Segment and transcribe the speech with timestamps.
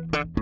[0.00, 0.41] Música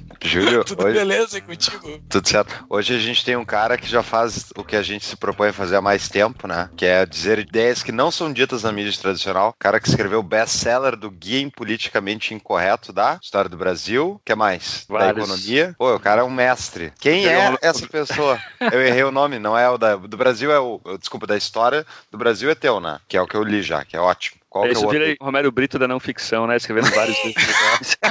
[0.23, 0.93] Júlio, Tudo hoje...
[0.97, 1.99] beleza e contigo?
[2.09, 2.65] Tudo certo.
[2.69, 5.49] Hoje a gente tem um cara que já faz o que a gente se propõe
[5.49, 6.69] a fazer há mais tempo, né?
[6.77, 9.49] Que é dizer ideias que não são ditas na mídia tradicional.
[9.49, 14.11] O cara que escreveu o best-seller do Guia Politicamente Incorreto da História do Brasil.
[14.11, 14.85] O que mais?
[14.87, 15.15] Vários.
[15.15, 15.75] Da economia.
[15.77, 16.93] Pô, o cara é um mestre.
[16.99, 18.39] Quem Eu é não- essa pessoa?
[18.59, 20.79] Eu errei o nome, não é o da, do Brasil, é o.
[20.99, 22.99] Desculpa, da história do Brasil é teu, né?
[23.07, 24.40] Que é o que eu li já, que é ótimo.
[24.51, 24.99] Qual é Isso o outro?
[24.99, 26.57] vira Romero Brito da não ficção, né?
[26.57, 27.95] Escrevendo vários livros.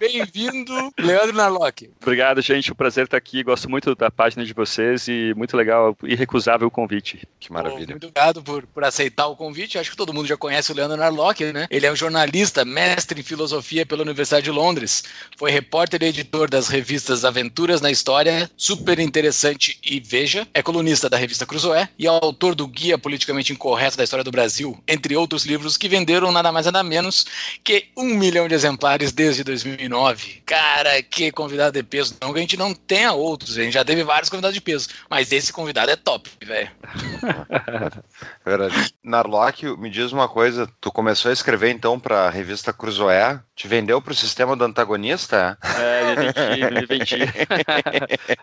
[0.00, 1.88] Bem-vindo, Leandro Narlock.
[2.02, 2.72] Obrigado, gente.
[2.72, 3.44] O prazer estar aqui.
[3.44, 7.22] Gosto muito da página de vocês e muito legal e recusável o convite.
[7.38, 7.86] Que Pô, maravilha.
[7.90, 9.78] muito obrigado por, por aceitar o convite.
[9.78, 11.68] Acho que todo mundo já conhece o Leandro Narlock, né?
[11.70, 15.04] Ele é um jornalista, mestre em filosofia pela Universidade de Londres.
[15.36, 20.48] Foi repórter e editor das revistas Aventuras na História, Super Interessante e Veja.
[20.52, 24.78] É colunista da revista Cruzoé e autor do Guia Politicamente Incorreto da História do Brasil,
[24.86, 27.26] entre outros livros que venderam nada mais nada menos
[27.62, 30.42] que um milhão de exemplares desde 2009.
[30.44, 32.16] Cara, que convidado de peso.
[32.20, 34.88] Não que a gente não tenha outros, a gente já teve vários convidados de peso,
[35.08, 36.70] mas esse convidado é top, velho.
[38.44, 38.94] É Verdade.
[39.02, 44.02] Narlock, me diz uma coisa, tu começou a escrever então pra revista Cruzoé, te vendeu
[44.02, 45.58] pro sistema do antagonista?
[45.62, 47.18] É, me vendi, me vendi.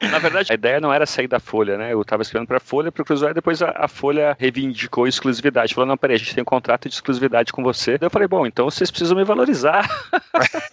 [0.12, 1.94] Na verdade, a ideia não era sair da Folha, né?
[1.94, 5.63] Eu estava escrevendo para a Folha, para o Cruzeiro, depois a, a Folha reivindicou exclusividade.
[5.72, 7.98] Falou, não, peraí, a gente tem um contrato de exclusividade com você.
[7.98, 9.88] Daí eu falei, bom, então vocês precisam me valorizar.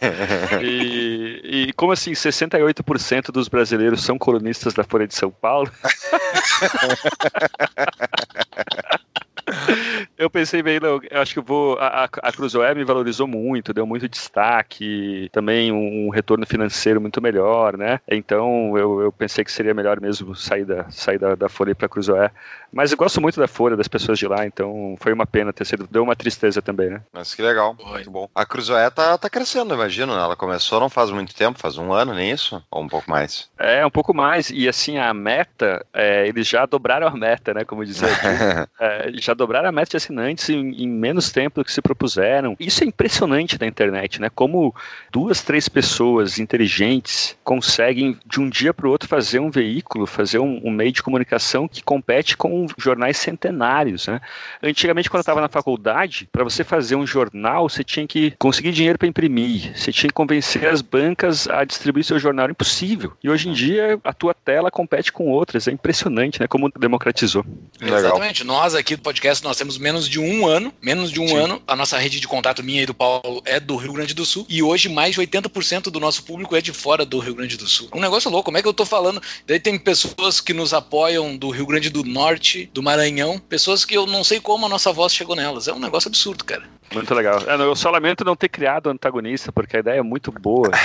[0.62, 5.70] e, e como assim, 68% dos brasileiros são colunistas da Folha de São Paulo?
[10.16, 11.78] Eu pensei bem, não, eu acho que eu vou.
[11.78, 17.00] A, a, a Cruzoé me valorizou muito, deu muito destaque, também um, um retorno financeiro
[17.00, 18.00] muito melhor, né?
[18.08, 21.88] Então eu, eu pensei que seria melhor mesmo sair da, sair da, da Folha para
[21.88, 22.30] Cruzoé.
[22.72, 25.64] Mas eu gosto muito da Folha, das pessoas de lá, então foi uma pena ter
[25.64, 25.88] sido.
[25.90, 27.02] Deu uma tristeza também, né?
[27.12, 27.92] Mas que legal, Foi.
[27.92, 28.28] muito bom.
[28.34, 30.22] A Cruzoé tá, tá crescendo, imagino, né?
[30.22, 32.62] Ela começou não faz muito tempo, faz um ano, nem isso?
[32.70, 33.50] Ou um pouco mais?
[33.58, 34.50] É, um pouco mais.
[34.50, 37.64] E assim, a meta, é, eles já dobraram a meta, né?
[37.64, 38.20] Como dizia aqui.
[38.80, 42.54] É, já dobraram a meta de assinantes em, em menos tempo do que se propuseram.
[42.60, 44.28] Isso é impressionante na internet, né?
[44.28, 44.74] Como
[45.10, 50.38] duas, três pessoas inteligentes conseguem de um dia para o outro fazer um veículo, fazer
[50.38, 54.20] um, um meio de comunicação que compete com jornais centenários, né?
[54.62, 58.72] Antigamente, quando eu estava na faculdade, para você fazer um jornal, você tinha que conseguir
[58.72, 62.44] dinheiro para imprimir, você tinha que convencer as bancas a distribuir seu jornal.
[62.44, 63.12] Era impossível.
[63.22, 65.66] E hoje em dia, a tua tela compete com outras.
[65.66, 66.46] É impressionante, né?
[66.46, 67.44] Como democratizou.
[67.80, 67.98] Legal.
[67.98, 68.44] Exatamente.
[68.44, 71.36] Nós aqui do podcast, nós temos menos de um ano, menos de um Sim.
[71.36, 71.62] ano.
[71.66, 74.46] A nossa rede de contato minha e do Paulo é do Rio Grande do Sul.
[74.48, 77.66] E hoje mais de 80% do nosso público é de fora do Rio Grande do
[77.66, 77.88] Sul.
[77.94, 78.46] Um negócio louco.
[78.46, 79.22] Como é que eu tô falando?
[79.46, 83.38] Daí tem pessoas que nos apoiam do Rio Grande do Norte, do Maranhão.
[83.38, 85.68] Pessoas que eu não sei como a nossa voz chegou nelas.
[85.68, 86.79] É um negócio absurdo, cara.
[86.92, 87.38] Muito legal.
[87.46, 90.70] É, Eu só lamento não ter criado o antagonista, porque a ideia é muito boa.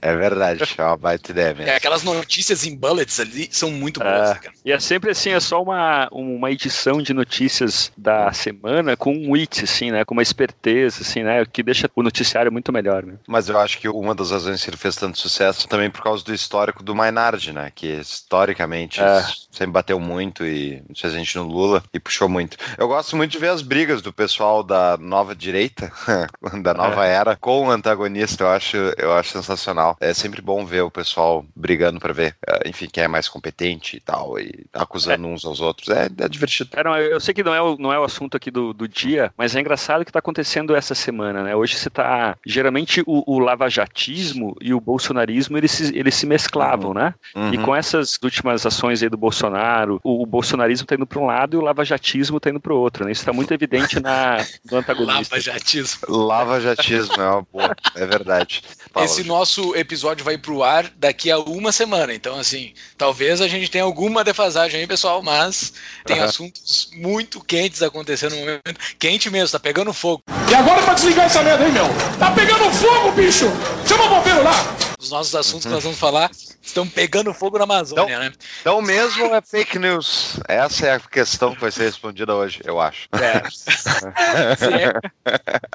[0.00, 1.70] É verdade, é uma baita ideia mesmo.
[1.70, 4.34] É, aquelas notícias em bullets ali são muito boas, É.
[4.34, 4.54] cara.
[4.64, 9.32] E é sempre assim, é só uma, uma edição de notícias da semana com um
[9.32, 10.04] wit, assim, né?
[10.04, 11.44] Com uma esperteza, assim, né?
[11.50, 13.14] Que deixa o noticiário muito melhor, né?
[13.26, 16.24] Mas eu acho que uma das razões que ele fez tanto sucesso também por causa
[16.24, 17.70] do histórico do Maynard, né?
[17.74, 19.24] Que historicamente É.
[19.50, 22.56] sempre bateu muito e fez a gente no Lula e puxou muito.
[22.78, 25.90] Eu gosto muito de ver as brigas do pessoal da nova direita,
[26.62, 28.44] da nova era, com o antagonista.
[28.44, 29.96] Eu acho, eu acho sensacional.
[30.00, 33.96] É sempre bom ver o pessoal brigando pra ver, eh, enfim, quem é mais competente
[33.96, 35.88] e tal, e acusando uns aos outros.
[35.88, 36.70] É, é divertido.
[36.74, 38.86] É, não, eu sei que não é o, não é o assunto aqui do, do
[38.86, 41.56] dia, mas é engraçado o que está acontecendo essa semana, né?
[41.56, 42.36] Hoje você tá.
[42.44, 47.14] Geralmente o, o lavajatismo e o bolsonarismo eles se, eles se mesclavam, né?
[47.52, 47.62] E Uhum.
[47.64, 51.56] com essas últimas ações aí do Bolsonaro, o, o bolsonarismo tá indo para um lado
[51.56, 53.12] e o lavajatismo tá indo para o outro, né?
[53.12, 54.36] Isso está muito evidente na,
[54.78, 55.34] antagonista.
[55.34, 55.98] Lava jatismo.
[56.08, 58.62] Lava jatismo é uma boa, é verdade.
[58.92, 59.28] Fala, Esse Ju.
[59.28, 62.14] nosso episódio vai pro ar daqui a uma semana.
[62.14, 65.72] Então, assim, talvez a gente tenha alguma defasagem aí, pessoal, mas
[66.04, 66.26] tem Aham.
[66.26, 68.62] assuntos muito quentes acontecendo no momento.
[68.98, 70.22] Quente mesmo, tá pegando fogo.
[70.50, 71.86] E agora é pra desligar essa merda aí, meu.
[72.18, 73.46] Tá pegando fogo, bicho!
[73.86, 74.54] Chama o bombeiro lá!
[74.98, 76.30] Os nossos assuntos que nós vamos falar
[76.62, 78.32] estão pegando fogo na Amazônia, Então- né?
[78.60, 80.40] Então mesmo é fake news.
[80.48, 83.08] Essa é a questão que vai ser respondida hoje, eu acho.
[83.12, 83.42] É.
[84.56, 84.92] Se é,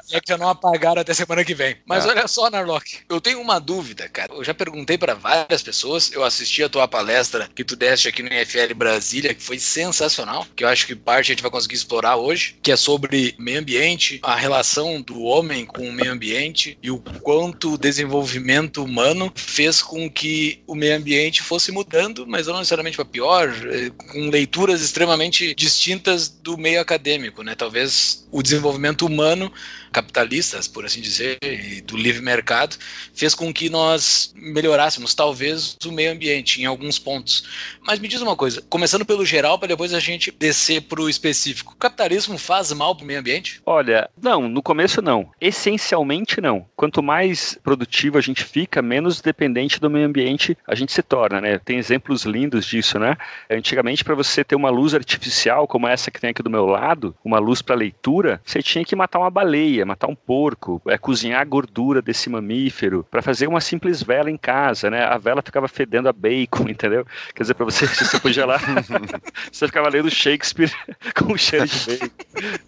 [0.04, 1.76] se é que já não apagaram até semana que vem.
[1.86, 2.08] Mas É.
[2.08, 4.32] olha só, Narlock, eu tenho uma dúvida, cara.
[4.34, 8.22] Eu já perguntei pra várias pessoas, eu assisti a tua palestra que tu deste aqui
[8.22, 11.74] no NFL Brasília, que foi sensacional, que eu acho que parte a gente vai conseguir
[11.76, 16.78] explorar hoje, que é sobre meio ambiente, a relação do homem com o meio ambiente
[16.82, 22.46] e o quanto o desenvolvimento humano fez com que o meio ambiente fosse mudando, mas
[22.46, 27.54] não necessariamente para pior, eh, com leituras extremamente distintas do meio acadêmico, né?
[27.54, 29.52] Talvez o desenvolvimento humano
[29.92, 32.76] capitalistas, por assim dizer, e do livre mercado,
[33.14, 37.44] fez com que nós melhorássemos, talvez, o meio ambiente em alguns pontos.
[37.86, 41.08] Mas me diz uma coisa, começando pelo geral, para depois a gente descer para o
[41.08, 41.74] específico.
[41.74, 43.60] O capitalismo faz mal para o meio ambiente?
[43.66, 45.30] Olha, não, no começo não.
[45.40, 46.66] Essencialmente não.
[46.74, 51.40] Quanto mais produtivo a gente fica, menos dependente do meio ambiente a gente se torna,
[51.40, 51.58] né?
[51.58, 53.16] Tem exemplos lindos disso, né?
[53.50, 57.14] Antigamente, para você ter uma luz artificial como essa que tem aqui do meu lado,
[57.24, 61.40] uma luz para leitura, você tinha que matar uma baleia, matar um porco, é, cozinhar
[61.40, 65.04] a gordura desse mamífero para fazer uma simples vela em casa, né?
[65.04, 67.06] A vela ficava fedendo a bacon, entendeu?
[67.34, 68.58] Quer dizer, para você, você podia lá,
[69.50, 70.70] você ficava lendo Shakespeare
[71.16, 72.10] com cheiro de bacon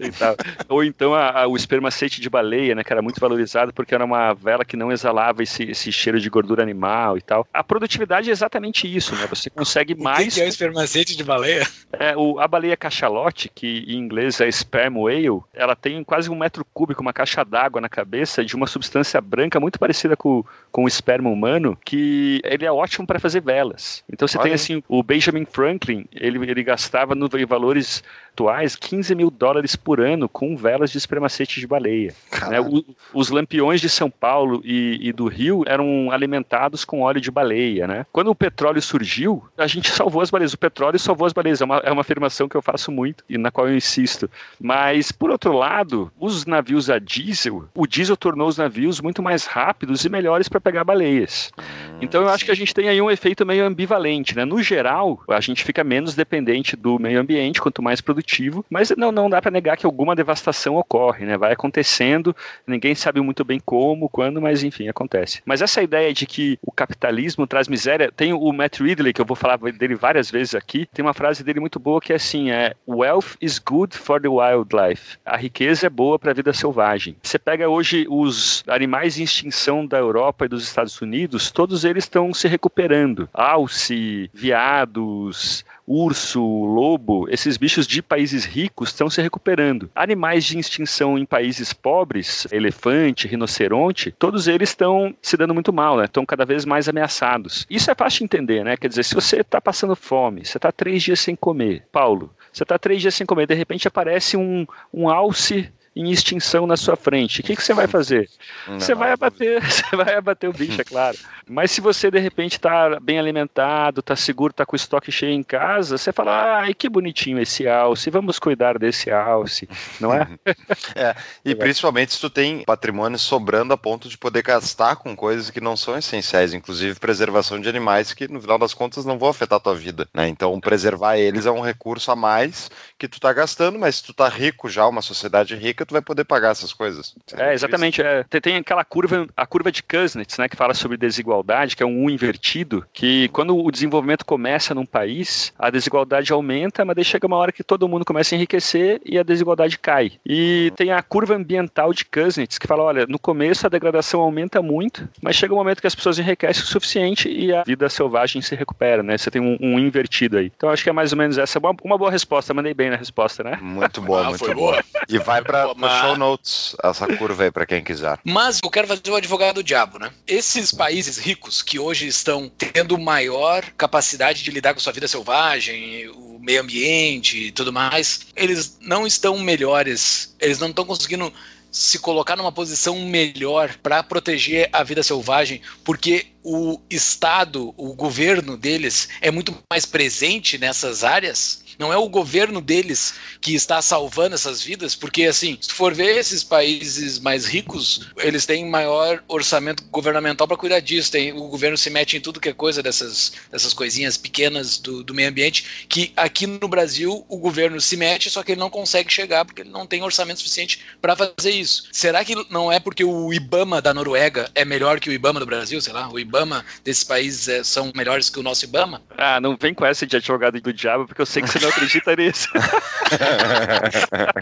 [0.01, 0.37] e tal.
[0.69, 4.05] Ou então a- a- o espermacete de baleia, né, que era muito valorizado porque era
[4.05, 7.47] uma vela que não exalava esse, esse cheiro de gordura animal e tal.
[7.53, 9.27] A produtividade é exatamente isso, né?
[9.29, 10.35] Você consegue O que mais.
[10.35, 11.67] que é o espermacete de baleia?
[11.93, 16.35] É, o, a baleia cachalote, que em inglês é sperm whale, ela tem quase um
[16.37, 20.85] metro cúbico, uma caixa d'água na cabeça de uma substância branca muito parecida com, com
[20.85, 24.03] o esperma humano, que ele é ótimo para fazer velas.
[24.13, 28.03] Então você Olha tem assim, o Benjamin Franklin, ele, ele gastava no, em valores
[28.33, 32.13] atuais 15 mil dólares por ano com velas de espermacete de baleia.
[32.51, 32.61] né?
[32.61, 37.31] O- os lampiões de São Paulo e, e do Rio eram alimentados com óleo de
[37.31, 38.05] baleia, né?
[38.13, 40.53] Quando o petróleo surgiu, a gente salvou as baleias.
[40.53, 41.61] O petróleo salvou as baleias.
[41.61, 44.29] É uma, é uma afirmação que eu faço muito e na qual eu insisto.
[44.61, 49.47] Mas, por outro lado, os navios a diesel, o diesel tornou os navios muito mais
[49.47, 51.53] rápidos e melhores para pegar baleias.
[52.01, 54.45] Então eu acho que a gente tem aí um efeito meio ambivalente, né?
[54.45, 59.11] No geral, a gente fica menos dependente do meio ambiente, quanto mais produtivo, mas não,
[59.11, 61.37] não dá para negar que alguma devastação ocorre, né?
[61.37, 62.35] Vai acontecendo,
[62.67, 65.43] ninguém sabe muito bem como, quando, mas enfim, acontece.
[65.45, 69.27] Mas essa ideia de que o capitalismo traz miséria, tem o Matt Ridley, que eu
[69.27, 72.51] vou falar dele várias vezes aqui, tem uma frase dele muito boa que é assim,
[72.51, 75.19] é Wealth is good for the wildlife.
[75.25, 76.84] A riqueza é boa para a vida selvagem.
[77.23, 82.05] Você pega hoje os animais em extinção da Europa e dos Estados Unidos, todos eles
[82.05, 83.29] estão se recuperando.
[83.33, 89.91] Alce, viados, urso, lobo, esses bichos de países ricos estão se recuperando.
[89.95, 95.97] Animais de extinção em países pobres, elefante, rinoceronte, todos eles estão se dando muito mal,
[95.97, 96.05] né?
[96.05, 97.67] Estão cada vez mais ameaçados.
[97.69, 98.77] Isso é fácil de entender, né?
[98.77, 102.63] Quer dizer, se você está passando fome, você está três dias sem comer, Paulo, você
[102.63, 106.97] está três dias sem comer, de repente aparece um, um alce em extinção na sua
[106.97, 107.41] frente.
[107.41, 108.29] O que, que você vai fazer?
[108.67, 111.17] Você vai abater, você vai abater o bicho, é claro.
[111.49, 115.33] Mas se você de repente está bem alimentado, está seguro, está com o estoque cheio
[115.33, 119.69] em casa, você fala, ai que bonitinho esse alce, vamos cuidar desse alce,
[120.01, 120.29] não é?
[120.95, 121.15] É,
[121.45, 125.61] e principalmente se tu tem patrimônio sobrando a ponto de poder gastar com coisas que
[125.61, 129.57] não são essenciais, inclusive preservação de animais que no final das contas não vão afetar
[129.57, 130.29] a tua vida, né?
[130.29, 134.15] Então preservar eles é um recurso a mais que tu tá gastando, mas se tu
[134.15, 137.15] tá rico já, uma sociedade rica, tu vai poder pagar essas coisas.
[137.37, 138.03] É, exatamente.
[138.03, 138.25] É.
[138.25, 141.87] Tem, tem aquela curva, a curva de Kuznets, né, que fala sobre desigualdade, que é
[141.87, 147.05] um U invertido, que quando o desenvolvimento começa num país, a desigualdade aumenta, mas daí
[147.05, 150.13] chega uma hora que todo mundo começa a enriquecer e a desigualdade cai.
[150.25, 154.61] E tem a curva ambiental de Kuznets, que fala, olha, no começo a degradação aumenta
[154.63, 158.41] muito, mas chega um momento que as pessoas enriquecem o suficiente e a vida selvagem
[158.43, 159.17] se recupera, né?
[159.19, 160.53] Você tem um, um invertido aí.
[160.57, 161.59] Então acho que é mais ou menos essa.
[161.59, 163.59] Uma, uma boa resposta, mandei bem na resposta, né?
[163.61, 164.73] Muito boa, Ah, muito foi boa.
[164.73, 164.85] boa.
[165.09, 168.19] E vai para Mas- show notes essa curva aí para quem quiser.
[168.25, 170.11] Mas eu quero fazer o advogado do diabo, né?
[170.27, 176.09] Esses países ricos que hoje estão tendo maior capacidade de lidar com sua vida selvagem,
[176.11, 181.33] o meio ambiente e tudo mais, eles não estão melhores, eles não estão conseguindo
[181.75, 188.57] se colocar numa posição melhor para proteger a vida selvagem, porque o Estado, o governo
[188.57, 191.64] deles é muito mais presente nessas áreas.
[191.79, 195.95] Não é o governo deles que está salvando essas vidas, porque assim, se tu for
[195.95, 201.13] ver esses países mais ricos, eles têm maior orçamento governamental para cuidar disso.
[201.13, 205.03] Tem, o governo se mete em tudo que é coisa dessas, dessas coisinhas pequenas do,
[205.03, 208.71] do meio ambiente, que aqui no Brasil o governo se mete, só que ele não
[208.71, 211.89] consegue chegar porque ele não tem orçamento suficiente para fazer isso.
[211.93, 215.47] Será que não é porque o IBAMA da Noruega é melhor que o IBAMA do
[215.47, 215.81] Brasil?
[215.81, 219.03] Sei lá, o IBAMA desses países é, são melhores que o nosso IBAMA?
[219.17, 221.71] Ah, não vem com essa de advogado do diabo, porque eu sei que você não
[221.71, 222.49] acredita nisso.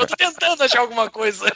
[0.01, 1.47] eu tô tentando achar alguma coisa.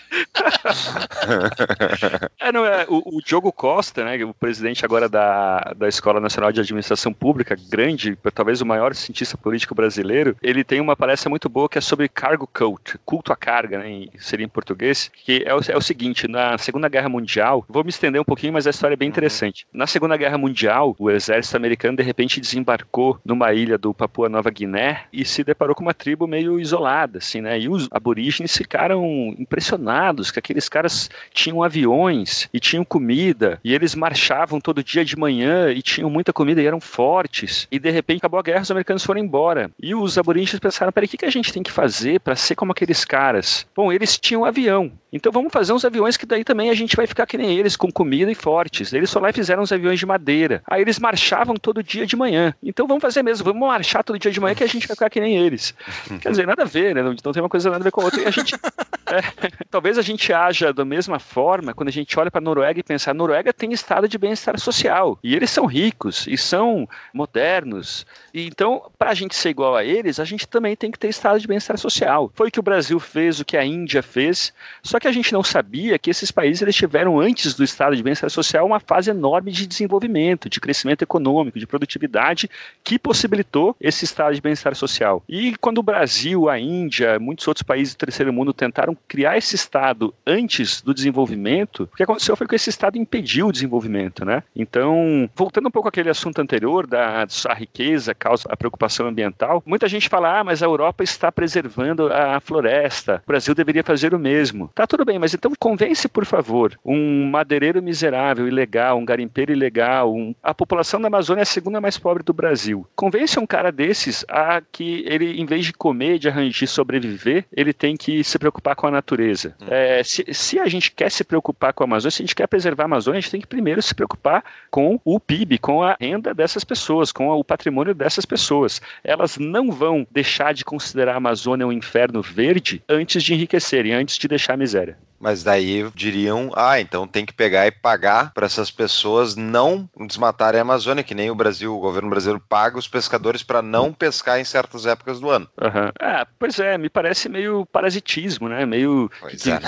[2.40, 6.52] é, não é, o, o Diogo Costa, né, o presidente agora da, da Escola Nacional
[6.52, 11.48] de Administração Pública, grande, talvez o maior cientista político brasileiro, ele tem uma palestra muito
[11.48, 15.54] boa que é sobre cargo cult, culto à carga, né, seria em português, que é
[15.54, 18.70] o, é o seguinte, na Segunda Guerra Mundial, vou me estender um pouquinho, mas a
[18.70, 19.12] história é bem uhum.
[19.12, 19.66] interessante.
[19.72, 24.50] Na Segunda Guerra Mundial, o exército americano de repente desembarcou numa ilha do Papua Nova
[24.50, 29.34] Guiné e se deparou com uma tribo meio isolada, assim, né, e os aborígenes ficaram
[29.38, 35.16] impressionados que aqueles caras tinham aviões e tinham comida e eles marchavam todo dia de
[35.16, 37.66] manhã e tinham muita comida e eram fortes.
[37.70, 39.70] E de repente acabou a guerra, os americanos foram embora.
[39.80, 42.54] E os aborígenes pensaram: peraí, o que, que a gente tem que fazer para ser
[42.54, 43.66] como aqueles caras?
[43.74, 44.92] Bom, eles tinham avião.
[45.16, 47.76] Então vamos fazer uns aviões que daí também a gente vai ficar que nem eles,
[47.76, 48.92] com comida e fortes.
[48.92, 50.62] Eles só lá fizeram uns aviões de madeira.
[50.68, 52.54] Aí eles marchavam todo dia de manhã.
[52.62, 55.10] Então vamos fazer mesmo, vamos marchar todo dia de manhã que a gente vai ficar
[55.10, 55.74] que nem eles.
[56.20, 57.00] Quer dizer, nada a ver, né?
[57.12, 58.20] Então tem uma coisa nada a ver com a outra.
[58.20, 58.54] E a gente.
[59.06, 59.20] É,
[59.70, 62.82] talvez a gente haja da mesma forma quando a gente olha para a Noruega e
[62.82, 65.18] pensa: a Noruega tem estado de bem-estar social.
[65.22, 68.04] E eles são ricos e são modernos.
[68.34, 71.08] E então, para a gente ser igual a eles, a gente também tem que ter
[71.08, 72.30] estado de bem-estar social.
[72.34, 74.52] Foi o que o Brasil fez, o que a Índia fez.
[74.82, 77.94] Só que que a gente não sabia que esses países eles tiveram antes do estado
[77.94, 82.50] de bem-estar social uma fase enorme de desenvolvimento, de crescimento econômico, de produtividade
[82.82, 85.22] que possibilitou esse estado de bem-estar social.
[85.28, 89.54] E quando o Brasil, a Índia, muitos outros países do terceiro mundo tentaram criar esse
[89.54, 94.42] estado antes do desenvolvimento, o que aconteceu foi que esse estado impediu o desenvolvimento, né?
[94.56, 99.88] Então, voltando um pouco àquele assunto anterior da a riqueza causa a preocupação ambiental, muita
[99.88, 103.22] gente fala: "Ah, mas a Europa está preservando a floresta.
[103.24, 104.68] O Brasil deveria fazer o mesmo".
[104.74, 110.14] Tá tudo bem, mas então convence, por favor, um madeireiro miserável, ilegal, um garimpeiro ilegal,
[110.14, 110.34] um...
[110.42, 112.86] a população da Amazônia é a segunda mais pobre do Brasil.
[112.94, 117.72] Convence um cara desses a que ele, em vez de comer, de arranjar sobreviver, ele
[117.72, 119.54] tem que se preocupar com a natureza.
[119.60, 119.66] Hum.
[119.68, 122.46] É, se, se a gente quer se preocupar com a Amazônia, se a gente quer
[122.46, 125.96] preservar a Amazônia, a gente tem que primeiro se preocupar com o PIB, com a
[126.00, 128.80] renda dessas pessoas, com o patrimônio dessas pessoas.
[129.02, 134.18] Elas não vão deixar de considerar a Amazônia um inferno verde antes de enriquecerem, antes
[134.18, 134.75] de deixar a miséria.
[134.76, 135.05] miséria.
[135.18, 140.58] Mas daí diriam, ah, então tem que pegar e pagar para essas pessoas não desmatarem
[140.58, 144.38] a Amazônia, que nem o Brasil, o governo brasileiro paga os pescadores para não pescar
[144.38, 145.48] em certas épocas do ano.
[145.60, 145.90] Uhum.
[146.00, 148.66] Ah, pois é, me parece meio parasitismo, né?
[148.66, 149.58] Meio pois que, é.
[149.58, 149.66] que,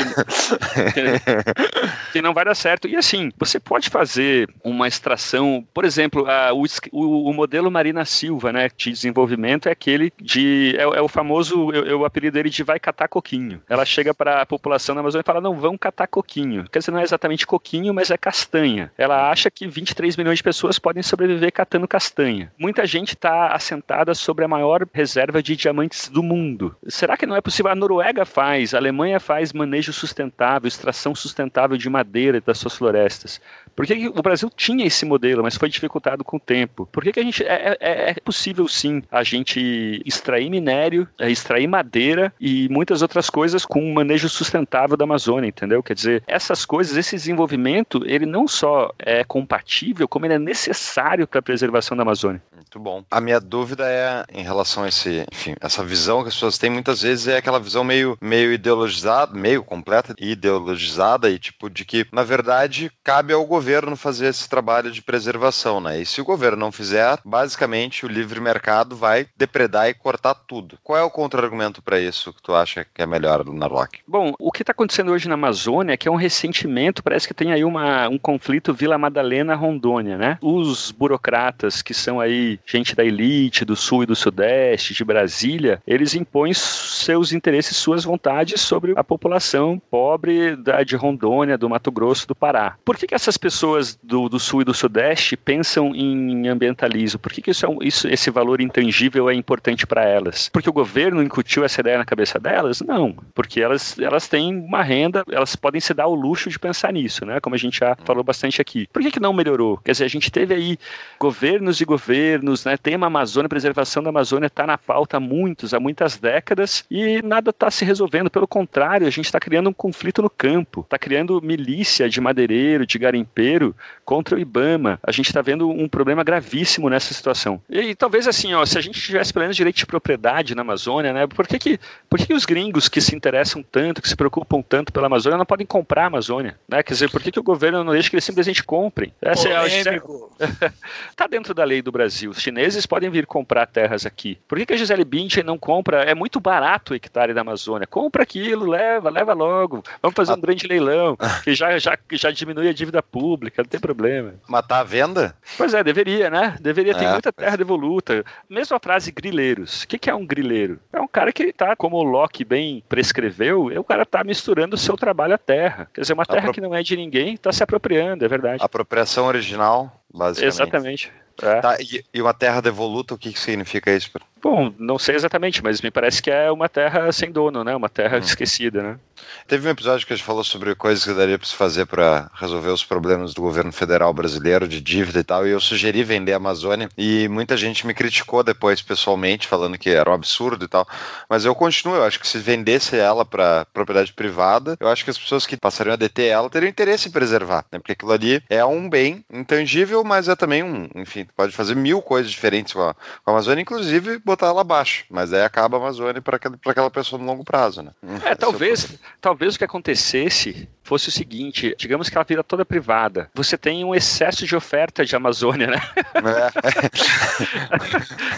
[2.12, 2.88] que, não vai dar certo.
[2.88, 8.04] E assim, você pode fazer uma extração, por exemplo, a, o, o, o, modelo Marina
[8.04, 12.50] Silva, né, de desenvolvimento é aquele de é, é o famoso, eu, eu apelido ele
[12.50, 13.62] de vai catar coquinho.
[13.68, 16.64] Ela chega para a população da Amazônia e fala não, vão catar coquinho.
[16.71, 18.92] Quer dizer, não é exatamente coquinho, mas é castanha.
[18.97, 22.52] Ela acha que 23 milhões de pessoas podem sobreviver catando castanha.
[22.59, 26.76] Muita gente está assentada sobre a maior reserva de diamantes do mundo.
[26.87, 27.71] Será que não é possível?
[27.71, 33.40] A Noruega faz, a Alemanha faz manejo sustentável, extração sustentável de madeira das suas florestas.
[33.78, 36.88] Por que, o Brasil tinha esse modelo, mas foi dificultado com o tempo?
[36.90, 37.44] Por que, que a gente.
[37.44, 43.30] É, é, é possível sim a gente extrair minério, é, extrair madeira e muitas outras
[43.30, 45.80] coisas com um manejo sustentável da Amazônia, entendeu?
[45.80, 51.28] Quer dizer, essas coisas, esse desenvolvimento, ele não só é compatível, como ele é necessário
[51.28, 52.42] para a preservação da Amazônia.
[52.58, 53.04] Muito bom.
[53.10, 56.68] A minha dúvida é em relação a esse, enfim, essa visão que as pessoas têm
[56.68, 62.04] muitas vezes é aquela visão meio, meio ideologizada, meio completa ideologizada e tipo de que,
[62.12, 66.00] na verdade, cabe ao governo fazer esse trabalho de preservação, né?
[66.00, 70.78] E se o governo não fizer, basicamente o livre mercado vai depredar e cortar tudo.
[70.82, 74.00] Qual é o contra-argumento para isso que tu acha que é melhor, Narlock?
[74.06, 77.34] Bom, o que está acontecendo hoje na Amazônia é que é um ressentimento, parece que
[77.34, 80.38] tem aí uma, um conflito Vila Madalena-Rondônia, né?
[80.42, 85.82] Os burocratas que são aí gente da elite, do sul e do sudeste, de Brasília,
[85.86, 91.90] eles impõem seus interesses, suas vontades sobre a população pobre da, de Rondônia, do Mato
[91.90, 92.76] Grosso, do Pará.
[92.84, 97.18] Por que, que essas pessoas do, do sul e do sudeste pensam em ambientalismo?
[97.18, 100.48] Por que, que isso, é um, isso esse valor intangível é importante para elas?
[100.52, 102.80] Porque o governo incutiu essa ideia na cabeça delas?
[102.80, 106.92] Não, porque elas, elas têm uma renda, elas podem se dar o luxo de pensar
[106.92, 107.40] nisso, né?
[107.40, 108.88] Como a gente já falou bastante aqui.
[108.92, 109.78] Por que, que não melhorou?
[109.78, 110.78] Quer dizer, a gente teve aí
[111.18, 112.76] governos e governos anos, né?
[112.76, 117.50] Tema Amazônia, preservação da Amazônia está na pauta há muitos, há muitas décadas e nada
[117.50, 118.30] está se resolvendo.
[118.30, 122.87] Pelo contrário, a gente está criando um conflito no campo, está criando milícia de madeireiro,
[122.87, 124.99] de garimpeiro contra o IBAMA.
[125.02, 127.61] A gente está vendo um problema gravíssimo nessa situação.
[127.68, 130.62] E, e, talvez assim, ó, se a gente tivesse pelo menos direito de propriedade na
[130.62, 131.26] Amazônia, né?
[131.26, 134.62] Por que, que, por que, que os gringos que se interessam tanto, que se preocupam
[134.62, 136.59] tanto pela Amazônia, não podem comprar a Amazônia?
[136.68, 136.83] Né?
[136.83, 139.12] Quer dizer, por que, que o governo não deixa que eles simplesmente comprem?
[139.21, 140.30] Essa Polêmico.
[140.38, 140.73] é
[141.11, 142.27] Está dentro da lei do Brasil.
[142.30, 144.38] Os chineses podem vir comprar terras aqui.
[144.47, 146.02] Por que, que a Gisele Bündchen não compra?
[146.02, 147.87] É muito barato o hectare da Amazônia.
[147.87, 149.82] Compra aquilo, leva, leva logo.
[150.02, 153.80] Vamos fazer um grande leilão, que já, já, já diminui a dívida pública, não tem
[153.80, 154.35] problema.
[154.49, 155.37] Matar tá a venda?
[155.56, 156.56] Pois é, deveria, né?
[156.61, 158.25] Deveria ter é, muita terra devoluta.
[158.49, 159.82] Mesmo a frase grileiros.
[159.82, 160.78] O que, que é um grileiro?
[160.92, 164.75] É um cara que tá, como o Locke bem prescreveu, é o cara tá misturando
[164.75, 165.88] o seu trabalho à terra.
[165.92, 166.52] Quer dizer, uma terra Apro...
[166.52, 168.62] que não é de ninguém, tá se apropriando, é verdade.
[168.62, 170.54] Apropriação original, basicamente.
[170.54, 171.12] Exatamente.
[171.42, 171.60] É.
[171.60, 174.10] Tá, e, e, uma terra devoluta, o que, que significa isso?
[174.42, 177.75] Bom, não sei exatamente, mas me parece que é uma terra sem dono, né?
[177.75, 178.21] Uma terra hum.
[178.21, 178.99] esquecida, né?
[179.47, 182.30] Teve um episódio que a gente falou sobre coisas que daria para se fazer para
[182.35, 186.33] resolver os problemas do governo federal brasileiro de dívida e tal, e eu sugeri vender
[186.33, 190.68] a Amazônia e muita gente me criticou depois pessoalmente, falando que era um absurdo e
[190.68, 190.87] tal.
[191.28, 195.11] Mas eu continuo, eu acho que se vendesse ela para propriedade privada, eu acho que
[195.11, 197.78] as pessoas que passariam a deter ela teriam interesse em preservar, né?
[197.78, 202.00] Porque aquilo ali é um bem intangível, mas é também um, enfim, pode fazer mil
[202.02, 205.04] coisas diferentes com a, com a Amazônia, inclusive botar ela abaixo.
[205.11, 207.90] Mas aí acaba a Amazônia para aquela, pessoa no longo prazo, né?
[208.25, 212.64] É, talvez, é talvez o que acontecesse fosse o seguinte: digamos que ela vira toda
[212.64, 213.30] privada.
[213.35, 215.80] Você tem um excesso de oferta de Amazônia, né?
[216.14, 216.49] É.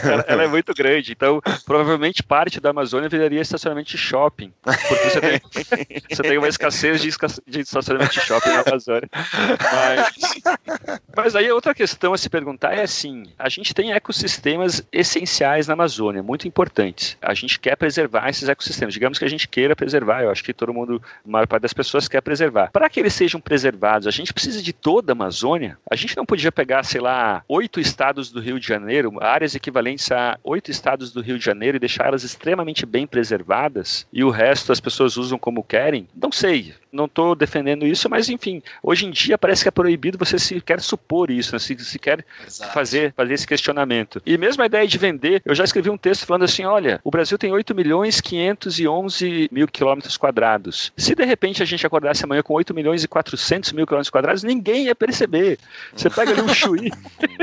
[0.11, 4.53] ela, ela, é muito grande, então provavelmente parte da Amazônia viraria estacionamento de shopping.
[4.63, 5.41] Porque você tem,
[6.11, 7.11] você tem uma escassez de,
[7.47, 9.09] de estacionamento de shopping na Amazônia.
[9.13, 10.11] Mas,
[11.17, 15.75] mas aí outra questão a se perguntar é assim: a gente tem ecossistemas essenciais na
[15.81, 17.17] Amazônia, muito importantes.
[17.23, 18.93] A gente quer preservar esses ecossistemas.
[18.93, 21.73] Digamos que a gente queira preservar, eu acho que todo mundo, a maior parte das
[21.73, 22.71] pessoas quer preservar.
[22.71, 25.79] Para que eles sejam preservados, a gente precisa de toda a Amazônia.
[25.91, 30.11] A gente não podia pegar, sei lá, oito estados do Rio de Janeiro, áreas equivalentes
[30.13, 34.31] a oito estados do Rio de Janeiro e deixar elas extremamente bem preservadas e o
[34.31, 36.07] resto as pessoas usam como querem?
[36.15, 40.19] Não sei não estou defendendo isso, mas enfim, hoje em dia parece que é proibido
[40.19, 41.59] você sequer supor isso, né?
[41.59, 42.25] se, sequer
[42.73, 44.21] fazer, fazer esse questionamento.
[44.27, 47.11] E mesmo a ideia de vender, eu já escrevi um texto falando assim: olha, o
[47.11, 50.93] Brasil tem 8 milhões 511 mil quilômetros quadrados.
[50.97, 54.43] Se de repente a gente acordasse amanhã com 8 milhões e 400 mil quilômetros quadrados,
[54.43, 55.59] ninguém ia perceber.
[55.95, 56.91] Você pega ali um Chuí,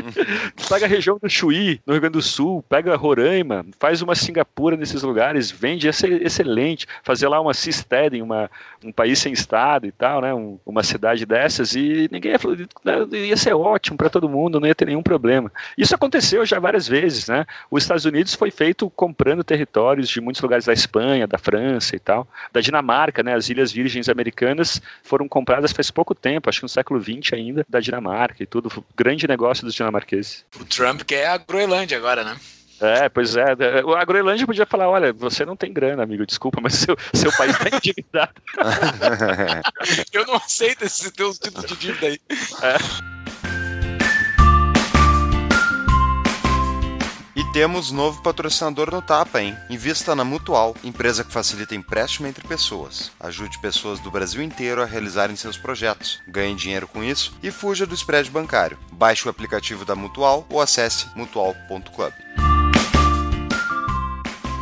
[0.70, 4.76] pega a região do Chuí, no Rio Grande do Sul, pega Roraima, faz uma Singapura
[4.76, 6.86] nesses lugares, vende, ia ser excelente.
[7.04, 8.50] Fazer lá uma Seasteading, uma,
[8.84, 10.34] um país sem estado e tal, né?
[10.34, 12.40] Um, uma cidade dessas e ninguém ia,
[12.84, 15.52] né, ia ser ótimo para todo mundo, não ia ter nenhum problema.
[15.78, 17.46] Isso aconteceu já várias vezes, né?
[17.70, 22.00] Os Estados Unidos foi feito comprando territórios de muitos lugares da Espanha, da França e
[22.00, 23.34] tal, da Dinamarca, né?
[23.34, 27.66] As Ilhas Virgens Americanas foram compradas faz pouco tempo, acho que no século XX ainda,
[27.68, 30.46] da Dinamarca e tudo, grande negócio dos dinamarqueses.
[30.60, 32.38] O Trump quer a Groenlândia agora, né?
[32.80, 33.44] É, pois é.
[33.44, 37.56] A Groenlândia podia falar: olha, você não tem grana, amigo, desculpa, mas seu, seu país
[37.56, 38.34] está endividado.
[40.14, 42.20] Eu não aceito esses teus tipos de dívida aí.
[42.62, 43.17] É.
[47.58, 49.58] temos novo patrocinador no Tapa, hein?
[49.68, 53.12] Invista na Mutual, empresa que facilita empréstimo entre pessoas.
[53.20, 56.20] Ajude pessoas do Brasil inteiro a realizarem seus projetos.
[56.28, 58.78] Ganhe dinheiro com isso e fuja do spread bancário.
[58.92, 62.14] Baixe o aplicativo da Mutual ou acesse mutual.club.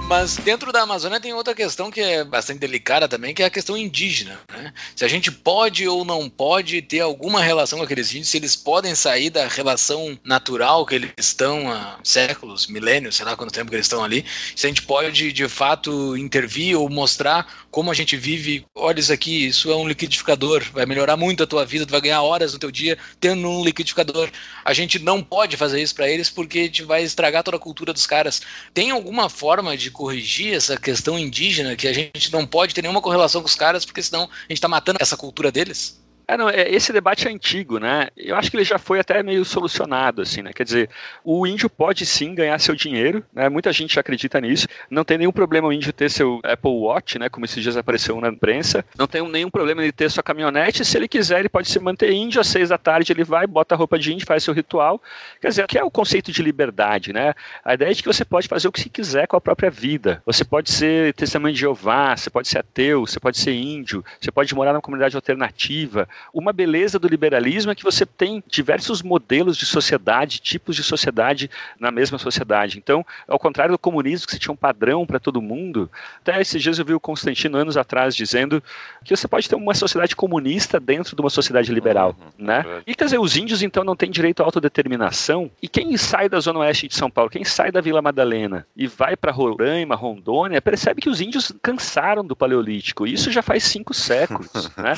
[0.07, 3.49] Mas dentro da Amazônia tem outra questão que é bastante delicada também, que é a
[3.49, 4.39] questão indígena.
[4.51, 4.71] Né?
[4.95, 8.55] Se a gente pode ou não pode ter alguma relação com aqueles índios, se eles
[8.55, 13.71] podem sair da relação natural que eles estão há séculos, milênios, sei lá quanto tempo
[13.71, 14.23] que eles estão ali,
[14.55, 18.65] se a gente pode de fato intervir ou mostrar como a gente vive.
[18.73, 21.99] Olha isso aqui, isso é um liquidificador, vai melhorar muito a tua vida, tu vai
[21.99, 24.31] ganhar horas no teu dia tendo um liquidificador.
[24.63, 27.59] A gente não pode fazer isso para eles porque a gente vai estragar toda a
[27.59, 28.41] cultura dos caras.
[28.73, 33.01] Tem alguma forma de corrigir essa questão indígena, que a gente não pode ter nenhuma
[33.01, 36.04] correlação com os caras, porque senão a gente está matando essa cultura deles?
[36.27, 38.07] É, não, é, esse debate é antigo, né?
[38.17, 40.51] Eu acho que ele já foi até meio solucionado, assim, né?
[40.53, 40.89] Quer dizer,
[41.23, 43.47] o índio pode sim ganhar seu dinheiro, né?
[43.47, 44.67] Muita gente acredita nisso.
[44.89, 47.29] Não tem nenhum problema o índio ter seu Apple Watch, né?
[47.29, 48.83] Como esses dias apareceu na imprensa.
[48.97, 50.83] Não tem nenhum problema ele ter sua caminhonete.
[50.83, 52.41] Se ele quiser, ele pode se manter índio.
[52.41, 55.01] Às seis da tarde ele vai, bota a roupa de índio, faz seu ritual.
[55.39, 57.33] Quer dizer, que é o conceito de liberdade, né?
[57.63, 59.69] A ideia é de que você pode fazer o que você quiser com a própria
[59.69, 60.23] vida.
[60.25, 64.31] Você pode ser testemunho de Jeová, você pode ser ateu, você pode ser índio, você
[64.31, 69.57] pode morar numa comunidade alternativa uma beleza do liberalismo é que você tem diversos modelos
[69.57, 71.49] de sociedade, tipos de sociedade
[71.79, 72.77] na mesma sociedade.
[72.77, 76.61] Então, ao contrário do comunismo, que você tinha um padrão para todo mundo, até esses
[76.61, 78.61] dias eu vi o Constantino anos atrás dizendo
[79.03, 82.65] que você pode ter uma sociedade comunista dentro de uma sociedade liberal, uhum, né?
[82.67, 85.49] É e quer dizer, os índios então não têm direito à autodeterminação.
[85.61, 88.87] E quem sai da zona oeste de São Paulo, quem sai da Vila Madalena e
[88.87, 93.07] vai para Roraima, Rondônia, percebe que os índios cansaram do Paleolítico.
[93.07, 94.93] Isso já faz cinco séculos, né?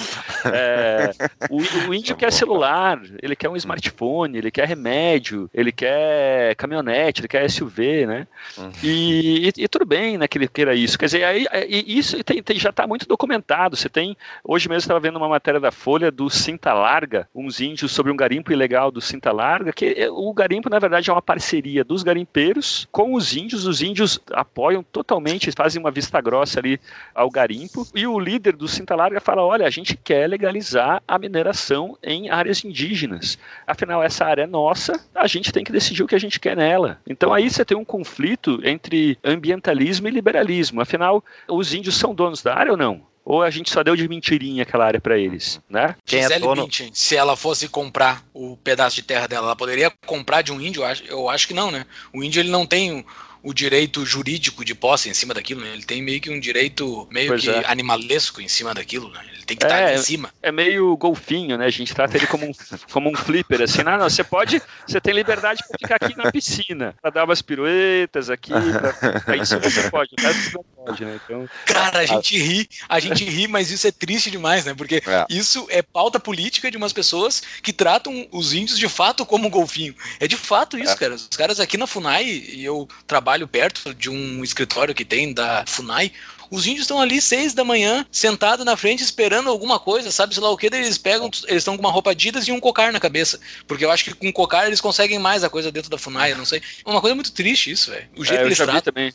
[0.46, 1.07] É,
[1.50, 1.58] o,
[1.89, 7.28] o, índio quer celular, ele quer um smartphone, ele quer remédio, ele quer caminhonete, ele
[7.28, 8.28] quer SUV, né?
[8.58, 8.72] Uhum.
[8.84, 10.98] E, e, e tudo bem, né, que ele queira isso.
[10.98, 11.48] Quer dizer, aí,
[11.88, 13.76] isso tem, tem, já está muito documentado.
[13.76, 17.91] Você tem, hoje mesmo estava vendo uma matéria da Folha do Cinta Larga, uns índios
[17.91, 21.22] sobre um garimpo ilegal do Cinta Larga, que é, o garimpo, na verdade, é uma
[21.22, 23.65] parceria dos garimpeiros com os índios.
[23.65, 26.80] Os índios apoiam totalmente, fazem uma vista grossa ali
[27.13, 27.88] ao garimpo.
[27.93, 32.30] E o líder do Cinta Larga fala: olha, a gente quer legalizar a mineração em
[32.30, 33.38] áreas indígenas.
[33.66, 36.56] Afinal, essa área é nossa, a gente tem que decidir o que a gente quer
[36.56, 37.00] nela.
[37.08, 40.82] Então aí você tem um conflito entre ambientalismo e liberalismo.
[40.82, 43.02] Afinal, os índios são donos da área ou não?
[43.30, 45.96] Ou a gente só deu de mentirinha aquela área para eles, né?
[46.06, 46.64] Quem é dono...
[46.64, 50.62] Bündchen, se ela fosse comprar o pedaço de terra dela, ela poderia comprar de um
[50.62, 50.84] índio?
[50.84, 51.86] Eu acho, eu acho que não, né?
[52.14, 53.06] O índio ele não tem
[53.48, 55.72] o direito jurídico de posse em cima daquilo, né?
[55.72, 57.64] Ele tem meio que um direito meio pois que é.
[57.66, 59.22] animalesco em cima daquilo, né?
[59.32, 60.30] Ele tem que estar é, em cima.
[60.44, 61.66] É meio golfinho, né?
[61.66, 62.52] A gente trata ele como um,
[62.92, 63.84] como um flipper, assim.
[63.84, 67.42] Não, não, você pode, você tem liberdade para ficar aqui na piscina, para dar umas
[67.42, 71.18] piruetas aqui, pra, aí sim você pode, o resto não pode, né?
[71.24, 74.74] Então, Cara, a gente ri, a gente ri, mas isso é triste demais, né?
[74.74, 75.26] Porque é.
[75.30, 79.50] isso é pauta política de umas pessoas que tratam os índios de fato como um
[79.50, 79.96] golfinho.
[80.20, 80.98] É de fato isso, é.
[80.98, 81.16] cara.
[81.16, 85.65] Os caras aqui na FUNAI, e eu trabalho perto de um escritório que tem da
[85.67, 86.13] FUNAI,
[86.50, 90.34] os índios estão ali seis da manhã, sentados na frente, esperando alguma coisa, sabe?
[90.34, 92.93] Sei lá o que, eles pegam, eles estão com uma roupa Adidas e um cocar
[92.93, 93.39] na cabeça.
[93.67, 96.38] Porque eu acho que com cocar eles conseguem mais a coisa dentro da FUNAI, eu
[96.38, 96.62] não sei.
[96.86, 98.08] É uma coisa muito triste isso, velho.
[98.15, 98.82] O jeito é, que eles já tratam.
[98.82, 99.13] também.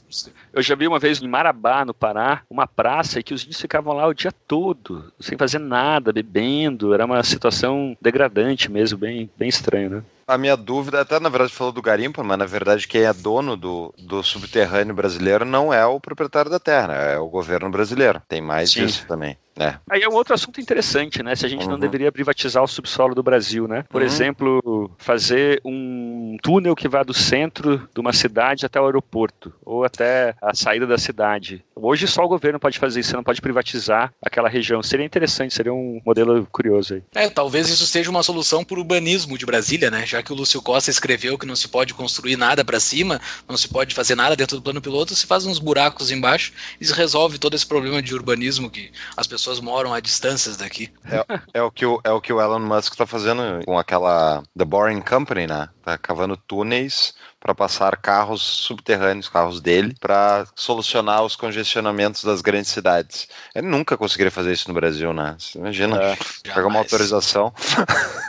[0.52, 3.61] Eu já vi uma vez em Marabá, no Pará, uma praça e que os índios
[3.61, 6.92] ficavam lá o dia todo, sem fazer nada, bebendo.
[6.92, 10.02] Era uma situação degradante mesmo, bem, bem estranho, né?
[10.26, 13.56] A minha dúvida, até na verdade falou do garimpo, mas na verdade quem é dono
[13.56, 18.22] do, do subterrâneo brasileiro não é o proprietário da terra, é o governo brasileiro.
[18.28, 18.87] Tem mais Sim.
[18.87, 19.37] disso também.
[19.58, 19.74] É.
[19.90, 21.37] Aí é um outro assunto interessante, né?
[21.37, 21.72] Se a gente uhum.
[21.72, 23.85] não deveria privatizar o subsolo do Brasil, né?
[23.88, 24.06] Por uhum.
[24.06, 29.85] exemplo, fazer um túnel que vá do centro de uma cidade até o aeroporto, ou
[29.85, 31.64] até a saída da cidade.
[31.74, 34.82] Hoje só o governo pode fazer isso, você não pode privatizar aquela região.
[34.82, 37.02] Seria interessante, seria um modelo curioso aí.
[37.14, 40.06] É, talvez isso seja uma solução para o urbanismo de Brasília, né?
[40.12, 43.57] Já que o Lúcio Costa escreveu que não se pode construir nada para cima, não
[43.57, 46.92] se pode fazer nada dentro do plano piloto, se faz uns buracos embaixo e se
[46.92, 50.92] resolve todo esse problema de urbanismo que as pessoas moram a distâncias daqui.
[51.07, 54.42] É, é, o, que o, é o que o Elon Musk está fazendo com aquela
[54.55, 55.70] The Boring Company, né?
[55.83, 62.70] Tá cavando túneis para passar carros subterrâneos, carros dele, para solucionar os congestionamentos das grandes
[62.70, 63.28] cidades.
[63.55, 65.35] Ele nunca conseguiria fazer isso no Brasil, né?
[65.38, 67.52] Você imagina, é, pegar uma autorização.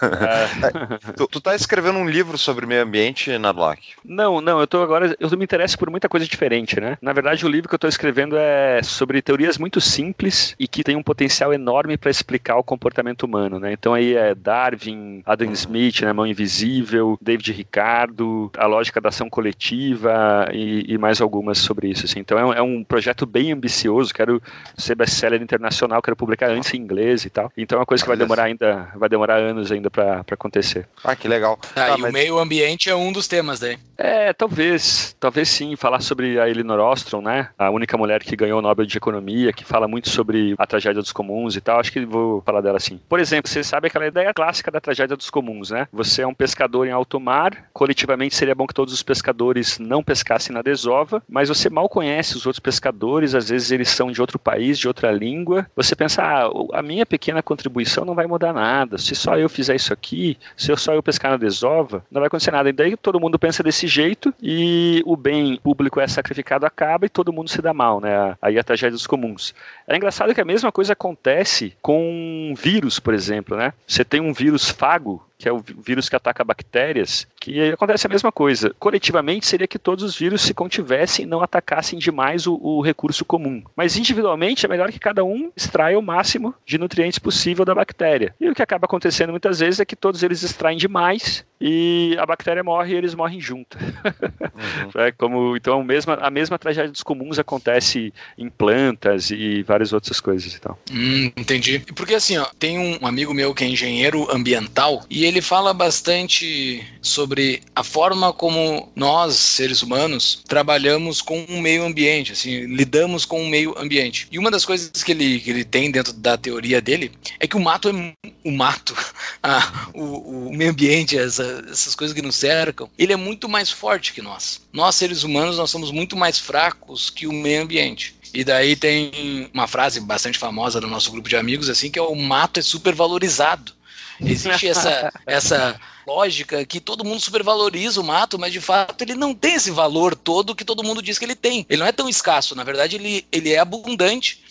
[0.02, 1.12] É.
[1.16, 3.82] tu, tu tá escrevendo um livro sobre meio ambiente, Nadlock?
[4.04, 6.98] Não, não, eu tô agora, eu me interesso por muita coisa diferente, né?
[7.02, 10.84] Na verdade, o livro que eu tô escrevendo é sobre teorias muito simples e que
[10.84, 13.74] tem um potencial enorme para explicar o comportamento humano, né?
[13.74, 19.30] Então aí é Darwin, Adam Smith, né, Mão Invisível, David Ricardo, a lógica da ação
[19.30, 22.06] coletiva e, e mais algumas sobre isso.
[22.06, 22.20] Assim.
[22.20, 24.42] Então é um, é um, projeto bem ambicioso, quero
[24.78, 27.52] ser best-seller internacional, quero publicar antes em inglês e tal.
[27.56, 30.88] Então é uma coisa que vai demorar ainda, vai demorar anos ainda para acontecer.
[31.04, 31.60] Ah, que legal.
[31.76, 32.10] Ah, ah, e mas...
[32.10, 33.78] o meio ambiente é um dos temas daí.
[33.98, 38.60] É, talvez, talvez sim, falar sobre a Elinor Ostrom, né, a única mulher que ganhou
[38.60, 41.92] o Nobel de Economia, que fala muito sobre a tragédia dos comuns e tal, acho
[41.92, 43.00] que vou falar dela assim.
[43.08, 45.88] Por exemplo, você sabe aquela ideia clássica da tragédia dos comuns, né?
[45.92, 50.04] Você é um pescador em alto mar, coletivamente seria bom que todos os pescadores não
[50.04, 54.22] pescassem na desova, mas você mal conhece os outros pescadores, às vezes eles são de
[54.22, 55.66] outro país, de outra língua.
[55.76, 58.98] Você pensa, ah, a minha pequena contribuição não vai mudar nada.
[58.98, 62.28] Se só eu fizer isso aqui, se eu só eu pescar na desova, não vai
[62.28, 62.70] acontecer nada.
[62.70, 67.10] E daí todo mundo pensa desse jeito e o bem público é sacrificado acaba e
[67.10, 68.36] todo mundo se dá mal, né?
[68.42, 69.54] Aí a tragédia dos comuns.
[69.88, 73.74] É engraçado que a mesma coisa acontece com vírus, por exemplo, né?
[73.88, 78.10] Você tem um vírus fago que é o vírus que ataca bactérias, que acontece a
[78.10, 78.74] mesma coisa.
[78.80, 83.26] Coletivamente seria que todos os vírus se contivessem e não atacassem demais o, o, recurso
[83.26, 83.62] comum.
[83.76, 88.34] Mas individualmente é melhor que cada um extraia o máximo de nutrientes possível da bactéria.
[88.40, 92.26] E o que acaba acontecendo muitas vezes é que todos eles extraem demais e a
[92.26, 93.78] bactéria morre e eles morrem junto.
[93.78, 94.92] Uhum.
[95.02, 99.94] é como, então a mesma, a mesma tragédia dos comuns acontece em plantas e várias
[99.94, 100.78] outras coisas e tal.
[100.92, 101.80] Hum, entendi.
[101.96, 106.86] Porque assim, ó, tem um amigo meu que é engenheiro ambiental e ele fala bastante
[107.02, 113.42] sobre a forma como nós, seres humanos, trabalhamos com o meio ambiente, assim, lidamos com
[113.42, 114.28] o meio ambiente.
[114.30, 117.56] E uma das coisas que ele, que ele tem dentro da teoria dele é que
[117.56, 118.94] o mato é o mato,
[119.42, 123.70] ah, o, o meio ambiente, essa, essas coisas que nos cercam, ele é muito mais
[123.70, 124.62] forte que nós.
[124.72, 128.16] Nós, seres humanos, nós somos muito mais fracos que o meio ambiente.
[128.34, 132.02] E daí tem uma frase bastante famosa do nosso grupo de amigos, assim, que é
[132.02, 133.74] o mato é super valorizado.
[134.20, 139.34] Existe essa, essa lógica que todo mundo supervaloriza o mato, mas de fato ele não
[139.34, 141.66] tem esse valor todo que todo mundo diz que ele tem.
[141.70, 144.43] Ele não é tão escasso, na verdade ele, ele é abundante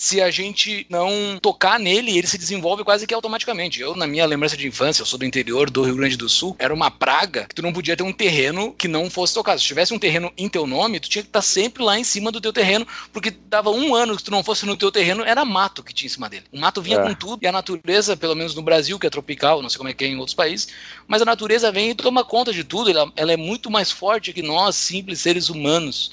[0.00, 3.82] se a gente não tocar nele, ele se desenvolve quase que automaticamente.
[3.82, 6.56] Eu, na minha lembrança de infância, eu sou do interior do Rio Grande do Sul,
[6.58, 9.60] era uma praga que tu não podia ter um terreno que não fosse tocado.
[9.60, 12.32] Se tivesse um terreno em teu nome, tu tinha que estar sempre lá em cima
[12.32, 15.44] do teu terreno, porque dava um ano que tu não fosse no teu terreno, era
[15.44, 16.46] mato que tinha em cima dele.
[16.50, 17.02] O mato vinha é.
[17.02, 19.90] com tudo, e a natureza, pelo menos no Brasil, que é tropical, não sei como
[19.90, 20.68] é que é em outros países,
[21.10, 24.32] mas a natureza vem e toma conta de tudo, ela, ela é muito mais forte
[24.32, 26.12] que nós, simples seres humanos.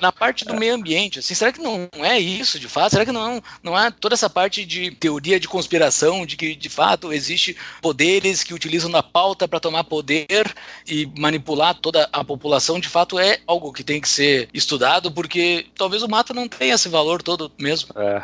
[0.00, 0.58] Na parte do é.
[0.58, 2.92] meio ambiente, assim, será que não é isso de fato?
[2.92, 6.68] Será que não, não há toda essa parte de teoria de conspiração, de que de
[6.70, 10.50] fato existe poderes que utilizam na pauta para tomar poder
[10.86, 12.80] e manipular toda a população?
[12.80, 16.74] De fato, é algo que tem que ser estudado, porque talvez o mato não tenha
[16.74, 17.90] esse valor todo mesmo.
[17.96, 18.22] É,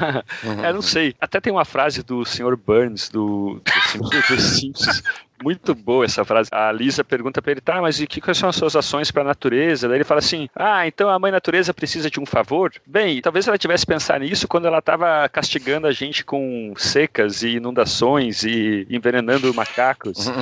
[0.68, 1.14] é não sei.
[1.20, 2.56] Até tem uma frase do Sr.
[2.56, 3.60] Burns, do,
[3.98, 5.02] do Simpsons,
[5.42, 6.48] muito boa essa frase.
[6.52, 9.22] A Lisa pergunta para ele, tá, mas e que, quais são as suas ações para
[9.22, 9.88] a natureza?
[9.88, 12.72] Daí ele fala assim, ah, então a mãe natureza precisa de um favor?
[12.86, 17.56] Bem, talvez ela tivesse pensado nisso quando ela estava castigando a gente com secas e
[17.56, 20.26] inundações e envenenando macacos.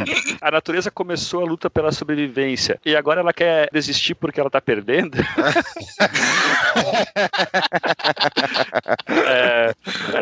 [0.40, 4.60] a natureza começou a luta pela sobrevivência e agora ela quer desistir porque ela está
[4.60, 5.16] perdendo.
[9.26, 9.72] é,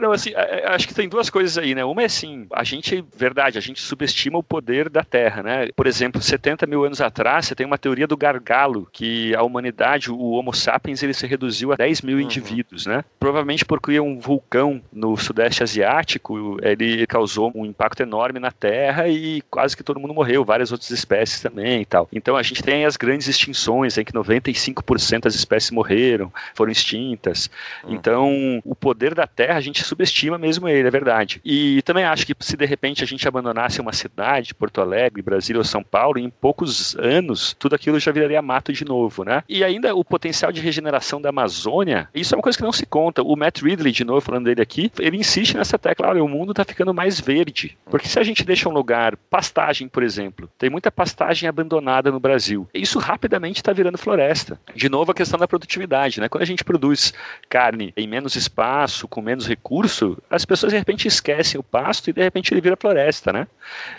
[0.01, 1.85] não, assim, é, é, acho que tem duas coisas aí, né?
[1.85, 5.69] Uma é assim, a gente, verdade, a gente subestima o poder da Terra, né?
[5.75, 10.11] Por exemplo, 70 mil anos atrás, você tem uma teoria do gargalo, que a humanidade,
[10.11, 12.23] o Homo sapiens, ele se reduziu a 10 mil uhum.
[12.23, 13.05] indivíduos, né?
[13.19, 19.43] Provavelmente porque um vulcão no Sudeste Asiático, ele causou um impacto enorme na Terra e
[19.51, 22.09] quase que todo mundo morreu, várias outras espécies também e tal.
[22.13, 27.51] Então a gente tem as grandes extinções, em que 95% das espécies morreram, foram extintas.
[27.83, 27.95] Uhum.
[27.95, 31.41] Então, o poder da Terra, a gente subestima mesmo ele, é verdade.
[31.45, 35.23] E também acho que se de repente a gente abandonasse uma uma cidade, Porto Alegre,
[35.23, 39.43] Brasília ou São Paulo, em poucos anos, tudo aquilo já viraria mato de novo, né?
[39.49, 42.85] E ainda o potencial de regeneração da Amazônia, isso é uma coisa que não se
[42.85, 43.23] conta.
[43.23, 46.51] O Matt Ridley, de novo, falando dele aqui, ele insiste nessa tecla, olha, o mundo
[46.51, 47.77] está ficando mais verde.
[47.87, 52.21] Porque se a gente deixa um lugar, pastagem, por exemplo, tem muita pastagem abandonada no
[52.21, 52.69] Brasil.
[52.75, 54.61] Isso rapidamente está virando floresta.
[54.75, 56.29] De novo, a questão da produtividade, né?
[56.29, 57.15] Quando a gente produz
[57.49, 62.13] carne em menos espaço, com menos recurso, as pessoas de repente esquecem o pasto e
[62.13, 63.47] de repente ele vira floresta, né?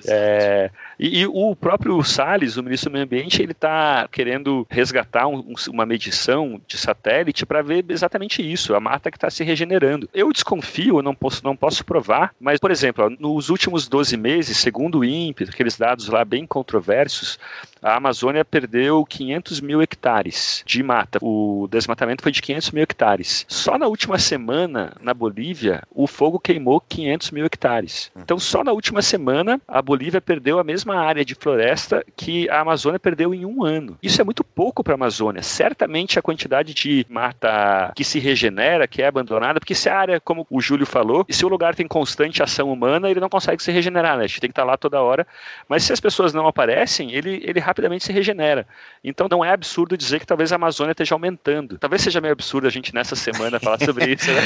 [0.08, 5.54] 诶、呃，e, e, o próprio Salles, o ministro do Meio Ambiente, ele está querendo resgatar um,
[5.70, 10.10] uma medição de satélite para ver exatamente isso, a mata que está se regenerando.
[10.14, 14.58] Eu desconfio, eu não posso, não posso provar, mas, por exemplo, nos últimos 12 meses,
[14.58, 17.40] segundo o INPE, aqueles dados lá bem controversos,
[17.82, 21.20] a Amazônia perdeu 500 mil hectares de mata.
[21.22, 23.46] O desmatamento foi de 500 mil hectares.
[23.48, 28.12] Só na última semana, na Bolívia, o fogo queimou 500 mil hectares.
[28.18, 32.62] Então, só na última semana, a Bolívia perdeu a mesma área de floresta que a
[32.62, 33.98] Amazônia perdeu em um ano.
[34.02, 35.42] Isso é muito pouco para a Amazônia.
[35.42, 40.20] Certamente a quantidade de mata que se regenera, que é abandonada, porque se a área,
[40.20, 43.72] como o Júlio falou, se o lugar tem constante ação humana, ele não consegue se
[43.72, 44.24] regenerar, né?
[44.24, 45.26] A gente tem que estar lá toda hora.
[45.68, 48.68] Mas se as pessoas não aparecem, ele, ele rapidamente se regenera.
[49.04, 51.78] Então não é absurdo dizer que talvez a Amazônia esteja aumentando.
[51.78, 54.42] Talvez seja meio absurdo a gente nessa semana falar sobre isso, né?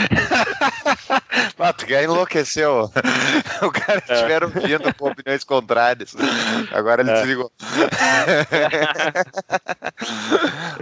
[1.57, 2.91] Pato, que enlouqueceu.
[3.61, 4.21] O cara é.
[4.21, 6.15] tiveram vindo com opiniões contrárias.
[6.71, 7.13] Agora ele é.
[7.15, 7.51] desligou.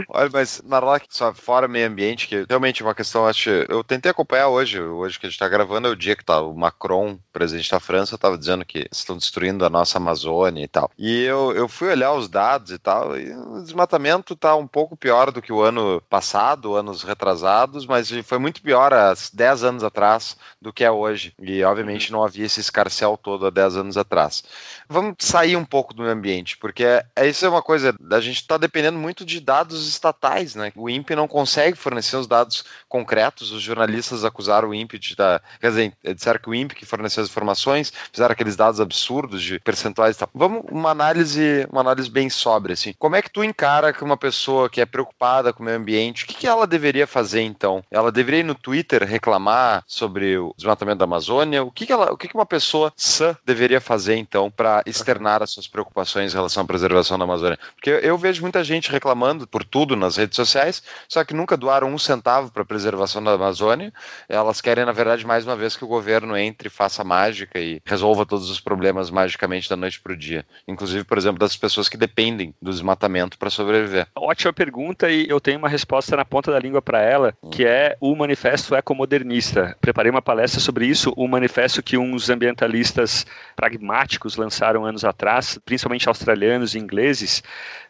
[0.10, 3.50] Olha, mas Narlock, só fora meio ambiente, que realmente é uma questão, acho.
[3.50, 6.42] Eu tentei acompanhar hoje, hoje que a gente está gravando, é o dia que tá
[6.42, 10.92] o Macron, presidente da França, estava dizendo que estão destruindo a nossa Amazônia e tal.
[10.98, 14.96] E eu, eu fui olhar os dados e tal, e o desmatamento tá um pouco
[14.96, 19.84] pior do que o ano passado, anos retrasados, mas foi muito pior há 10 anos
[19.84, 20.11] atrás
[20.62, 21.34] do que é hoje.
[21.39, 22.19] E obviamente uhum.
[22.19, 24.43] não havia esse escarcel todo há 10 anos atrás.
[24.89, 28.19] Vamos sair um pouco do meio ambiente, porque é, é isso é uma coisa, a
[28.19, 30.71] gente está dependendo muito de dados estatais, né?
[30.76, 35.41] O INPE não consegue fornecer os dados concretos, os jornalistas acusaram o INPE de dar,
[35.60, 39.60] quer dizer, disseram que o INPE que forneceu as informações, fizeram aqueles dados absurdos de
[39.60, 40.30] percentuais e tal.
[40.34, 42.93] Vamos uma análise, uma análise bem sóbria, assim.
[42.97, 46.24] Como é que tu encara que uma pessoa que é preocupada com o meio ambiente,
[46.24, 47.84] o que, que ela deveria fazer então?
[47.91, 51.64] Ela deveria ir no Twitter reclamar sobre o desmatamento da Amazônia?
[51.64, 55.44] O que, que, ela, o que, que uma pessoa sã deveria fazer então para externar
[55.44, 57.60] as suas preocupações em relação à preservação da Amazônia?
[57.76, 61.94] Porque eu vejo muita gente reclamando por tudo nas redes sociais, só que nunca doaram
[61.94, 63.94] um centavo para a preservação da Amazônia.
[64.28, 68.26] Elas querem, na verdade, mais uma vez que o governo entre, faça mágica e resolva
[68.26, 70.44] todos os problemas magicamente da noite para o dia.
[70.68, 74.08] Inclusive, por exemplo, das pessoas que dependem do desmatamento para sobreviver.
[74.16, 77.96] Ótima pergunta e eu tenho uma resposta na ponta da língua para ela, que é
[78.02, 79.78] o Manifesto Ecomodernista.
[79.92, 83.26] Preparei uma palestra sobre isso, o manifesto que uns ambientalistas
[83.58, 87.44] pragmáticos lançaram anos atrás, principalmente australianos e ingleses,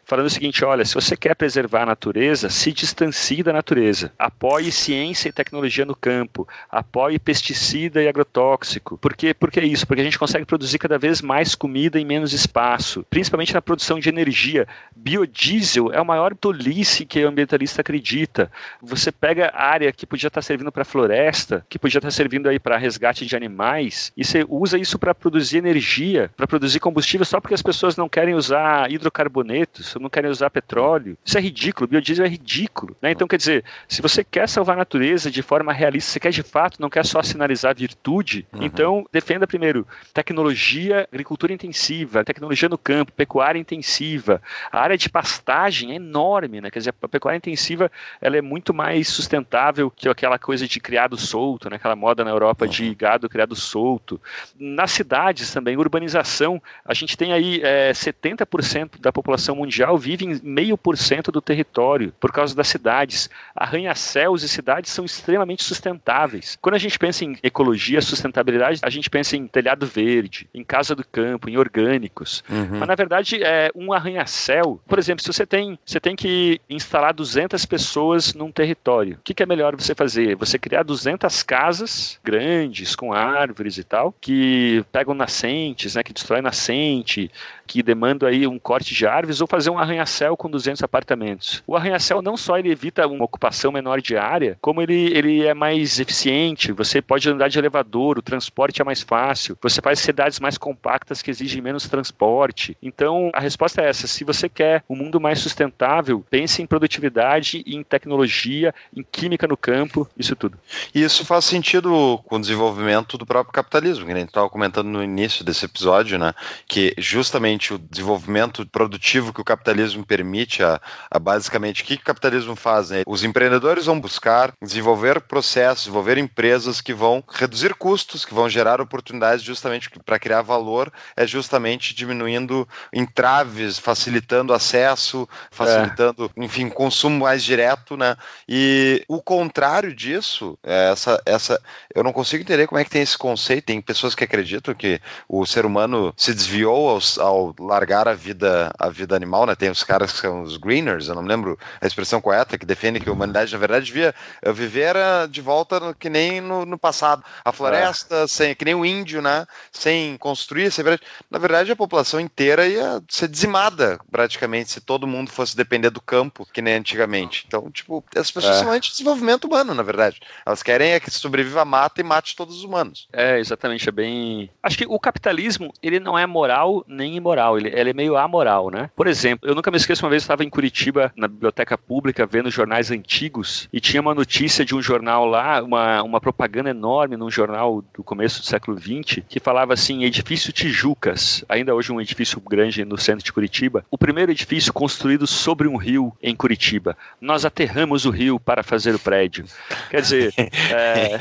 [0.04, 4.12] falando o seguinte: olha, se você quer preservar a natureza, se distancie da natureza.
[4.18, 6.46] Apoie ciência e tecnologia no campo.
[6.70, 8.98] Apoie pesticida e agrotóxico.
[8.98, 9.34] Por quê?
[9.34, 9.86] Por que isso?
[9.86, 13.98] Porque a gente consegue produzir cada vez mais comida em menos espaço, principalmente na produção
[13.98, 14.66] de energia.
[14.94, 18.50] Biodiesel é a maior tolice que o ambientalista acredita.
[18.80, 22.76] Você pega área que podia estar servindo para floresta, que podia estar servindo aí para
[22.76, 27.54] resgate de animais, e você usa isso para produzir energia, para produzir combustível só porque
[27.54, 31.16] as pessoas não querem usar hidrocarbonetos não querem usar petróleo.
[31.24, 32.96] Isso é ridículo, o biodiesel é ridículo.
[33.00, 33.10] Né?
[33.12, 36.42] Então, quer dizer, se você quer salvar a natureza de forma realista, você quer de
[36.42, 38.62] fato, não quer só sinalizar virtude, uhum.
[38.62, 44.42] então defenda primeiro tecnologia, agricultura intensiva, tecnologia no campo, pecuária intensiva.
[44.70, 46.70] A área de pastagem é enorme, né?
[46.70, 51.16] Quer dizer, a pecuária intensiva ela é muito mais sustentável que aquela coisa de criado
[51.16, 51.76] solto, né?
[51.76, 52.94] aquela moda na Europa de uhum.
[52.98, 54.20] gado criado solto.
[54.58, 60.24] Nas cidades também, urbanização, a gente tem aí é, 70% da população mundial mundial vive
[60.24, 63.28] em meio por cento do território por causa das cidades.
[63.54, 66.56] Arranha-céus e cidades são extremamente sustentáveis.
[66.60, 70.94] Quando a gente pensa em ecologia, sustentabilidade, a gente pensa em telhado verde, em casa
[70.94, 72.44] do campo, em orgânicos.
[72.48, 72.78] Uhum.
[72.78, 74.80] Mas na verdade é um arranha-céu.
[74.86, 79.34] Por exemplo, se você tem, você tem que instalar 200 pessoas num território, o que,
[79.34, 80.36] que é melhor você fazer?
[80.36, 86.42] Você criar 200 casas grandes com árvores e tal, que pegam nascentes, né, que destroem
[86.42, 87.30] nascente,
[87.66, 91.62] que demandam aí um corte de árvores ou fazer um arranha-céu com 200 apartamentos.
[91.66, 95.54] O arranha-céu não só ele evita uma ocupação menor de área, como ele, ele é
[95.54, 100.40] mais eficiente, você pode andar de elevador, o transporte é mais fácil, você faz cidades
[100.40, 102.76] mais compactas que exigem menos transporte.
[102.82, 107.62] Então, a resposta é essa, se você quer um mundo mais sustentável, pense em produtividade,
[107.66, 110.58] em tecnologia, em química no campo, isso tudo.
[110.94, 114.88] E isso faz sentido com o desenvolvimento do próprio capitalismo, que a gente estava comentando
[114.88, 116.34] no início desse episódio, né,
[116.66, 122.02] que justamente o desenvolvimento produtivo que o capitalismo permite a, a basicamente o que, que,
[122.02, 122.90] o capitalismo faz?
[122.90, 123.02] Né?
[123.06, 128.80] Os empreendedores vão buscar desenvolver processos, desenvolver empresas que vão reduzir custos, que vão gerar
[128.80, 136.44] oportunidades justamente para criar valor, é justamente diminuindo entraves, facilitando acesso, facilitando, é.
[136.44, 138.16] enfim, consumo mais direto, né?
[138.48, 141.60] E o contrário disso, é essa, essa,
[141.94, 143.66] eu não consigo entender como é que tem esse conceito.
[143.66, 147.00] Tem pessoas que acreditam que o ser humano se desviou ao,
[147.42, 149.54] ao largar a vida, a vida animal né?
[149.54, 152.66] Tem os caras que são os greeners, eu não me lembro a expressão correta, que
[152.66, 154.14] defende que a humanidade, na verdade, devia
[154.54, 154.96] viver
[155.30, 157.24] de volta no, que nem no, no, passado.
[157.44, 158.26] A floresta, é.
[158.26, 159.46] sem, que nem o índio, né?
[159.70, 160.84] Sem construir, sem,
[161.30, 166.00] na verdade, a população inteira ia ser dizimada, praticamente, se todo mundo fosse depender do
[166.00, 167.44] campo, que nem antigamente.
[167.46, 168.60] Então, tipo, as pessoas é.
[168.60, 170.20] são anti-desenvolvimento humano, na verdade.
[170.44, 173.08] Elas querem é que sobreviva a mata e mate todos os humanos.
[173.12, 174.50] É, exatamente, é bem...
[174.62, 178.70] Acho que o capitalismo, ele não é moral nem imoral, ele, ele é meio amoral,
[178.70, 178.90] né?
[178.94, 181.78] Por exemplo, exemplo, eu nunca me esqueço, uma vez eu estava em Curitiba, na biblioteca
[181.78, 186.70] pública, vendo jornais antigos, e tinha uma notícia de um jornal lá, uma, uma propaganda
[186.70, 191.92] enorme num jornal do começo do século XX, que falava assim: edifício Tijucas, ainda hoje
[191.92, 196.34] um edifício grande no centro de Curitiba, o primeiro edifício construído sobre um rio em
[196.34, 196.96] Curitiba.
[197.20, 199.44] Nós aterramos o rio para fazer o prédio.
[199.90, 200.34] Quer dizer.
[200.36, 201.18] é...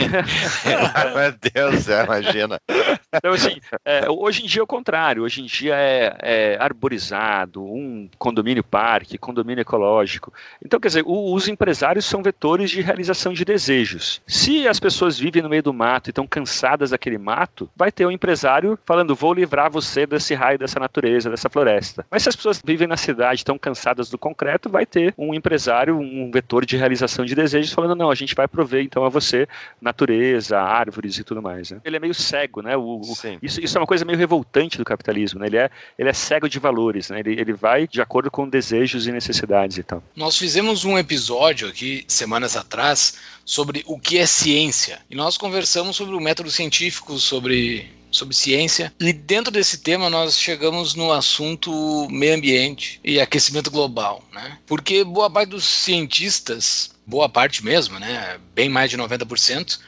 [1.16, 2.60] Meu Deus, é, imagina.
[3.14, 7.64] Então, assim, é, hoje em dia é o contrário, hoje em dia é, é arborizado,
[7.64, 10.34] um condomínio parque, condomínio ecológico.
[10.64, 14.22] Então, quer dizer, o, os empresários são vetores de realização de desejos.
[14.26, 18.06] Se as pessoas vivem no meio do mato e estão cansadas daquele mato, vai ter
[18.06, 22.06] um empresário falando: vou livrar você desse raio, dessa natureza, dessa floresta.
[22.10, 25.98] Mas se as pessoas vivem na cidade, estão cansadas do concreto, vai ter um empresário,
[25.98, 29.48] um vetor de realização de desejos, falando: não, a gente vai prover então a você
[29.82, 31.72] natureza, árvores e tudo mais.
[31.72, 31.82] Né?
[31.84, 32.76] Ele é meio cego, né?
[32.76, 35.48] O, o, isso, isso é uma coisa meio revoltante do capitalismo capitalismo, né?
[35.48, 37.20] Ele é, ele é cego de valores, né?
[37.20, 40.04] Ele, ele vai de acordo com desejos e necessidades e tal.
[40.16, 45.00] Nós fizemos um episódio aqui, semanas atrás, sobre o que é ciência.
[45.10, 48.94] E nós conversamos sobre o método científico, sobre sobre ciência.
[49.00, 54.58] E dentro desse tema nós chegamos no assunto meio ambiente e aquecimento global, né?
[54.68, 59.80] Porque boa parte dos cientistas, boa parte mesmo, né, bem mais de 90%,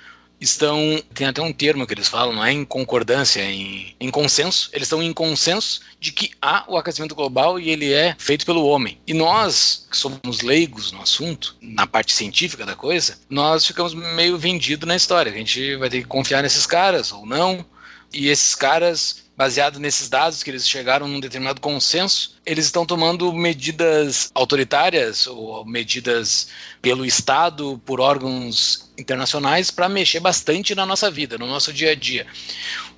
[0.43, 4.09] estão, tem até um termo que eles falam, não é em concordância, é em, em
[4.09, 8.45] consenso, eles estão em consenso de que há o aquecimento global e ele é feito
[8.45, 8.97] pelo homem.
[9.07, 14.37] E nós, que somos leigos no assunto, na parte científica da coisa, nós ficamos meio
[14.37, 15.31] vendidos na história.
[15.31, 17.65] A gente vai ter que confiar nesses caras ou não,
[18.13, 23.33] e esses caras, baseado nesses dados que eles chegaram num determinado consenso, eles estão tomando
[23.33, 26.47] medidas autoritárias ou medidas
[26.81, 31.95] pelo Estado, por órgãos internacionais, para mexer bastante na nossa vida, no nosso dia a
[31.95, 32.27] dia.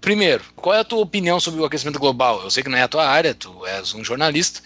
[0.02, 2.42] Primeiro, qual é a tua opinião sobre o aquecimento global?
[2.44, 4.62] Eu sei que não é a tua área, tu és um jornalista,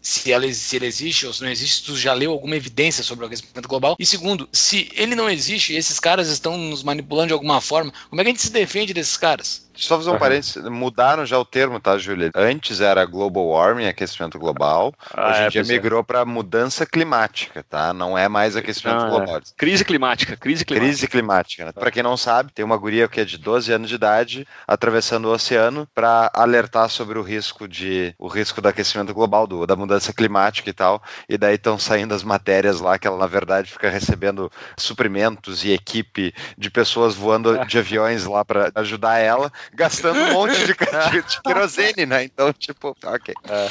[0.00, 3.24] se, ela, se ele existe ou se não existe, tu já leu alguma evidência sobre
[3.24, 3.96] o aquecimento global?
[3.98, 8.20] E segundo, se ele não existe esses caras estão nos manipulando de alguma forma, como
[8.20, 9.63] é que a gente se defende desses caras?
[9.76, 10.18] Só fazer um uhum.
[10.18, 12.30] parênteses, mudaram já o termo, tá, Júlia?
[12.34, 16.04] Antes era global warming, aquecimento global, ah, hoje em é, dia migrou é.
[16.04, 17.92] para mudança climática, tá?
[17.92, 19.36] Não é mais aquecimento ah, global.
[19.38, 19.40] É.
[19.56, 20.86] Crise climática, crise climática.
[20.86, 21.72] Crise climática, né?
[21.72, 25.26] Para quem não sabe, tem uma guria que é de 12 anos de idade atravessando
[25.26, 29.76] o oceano para alertar sobre o risco de o risco do aquecimento global, do, da
[29.76, 31.02] mudança climática e tal.
[31.28, 35.72] E daí estão saindo as matérias lá que ela na verdade fica recebendo suprimentos e
[35.72, 41.22] equipe de pessoas voando de aviões lá para ajudar ela gastando um monte de, de,
[41.28, 42.24] de querosene, né?
[42.24, 43.34] Então, tipo, ok.
[43.48, 43.68] É.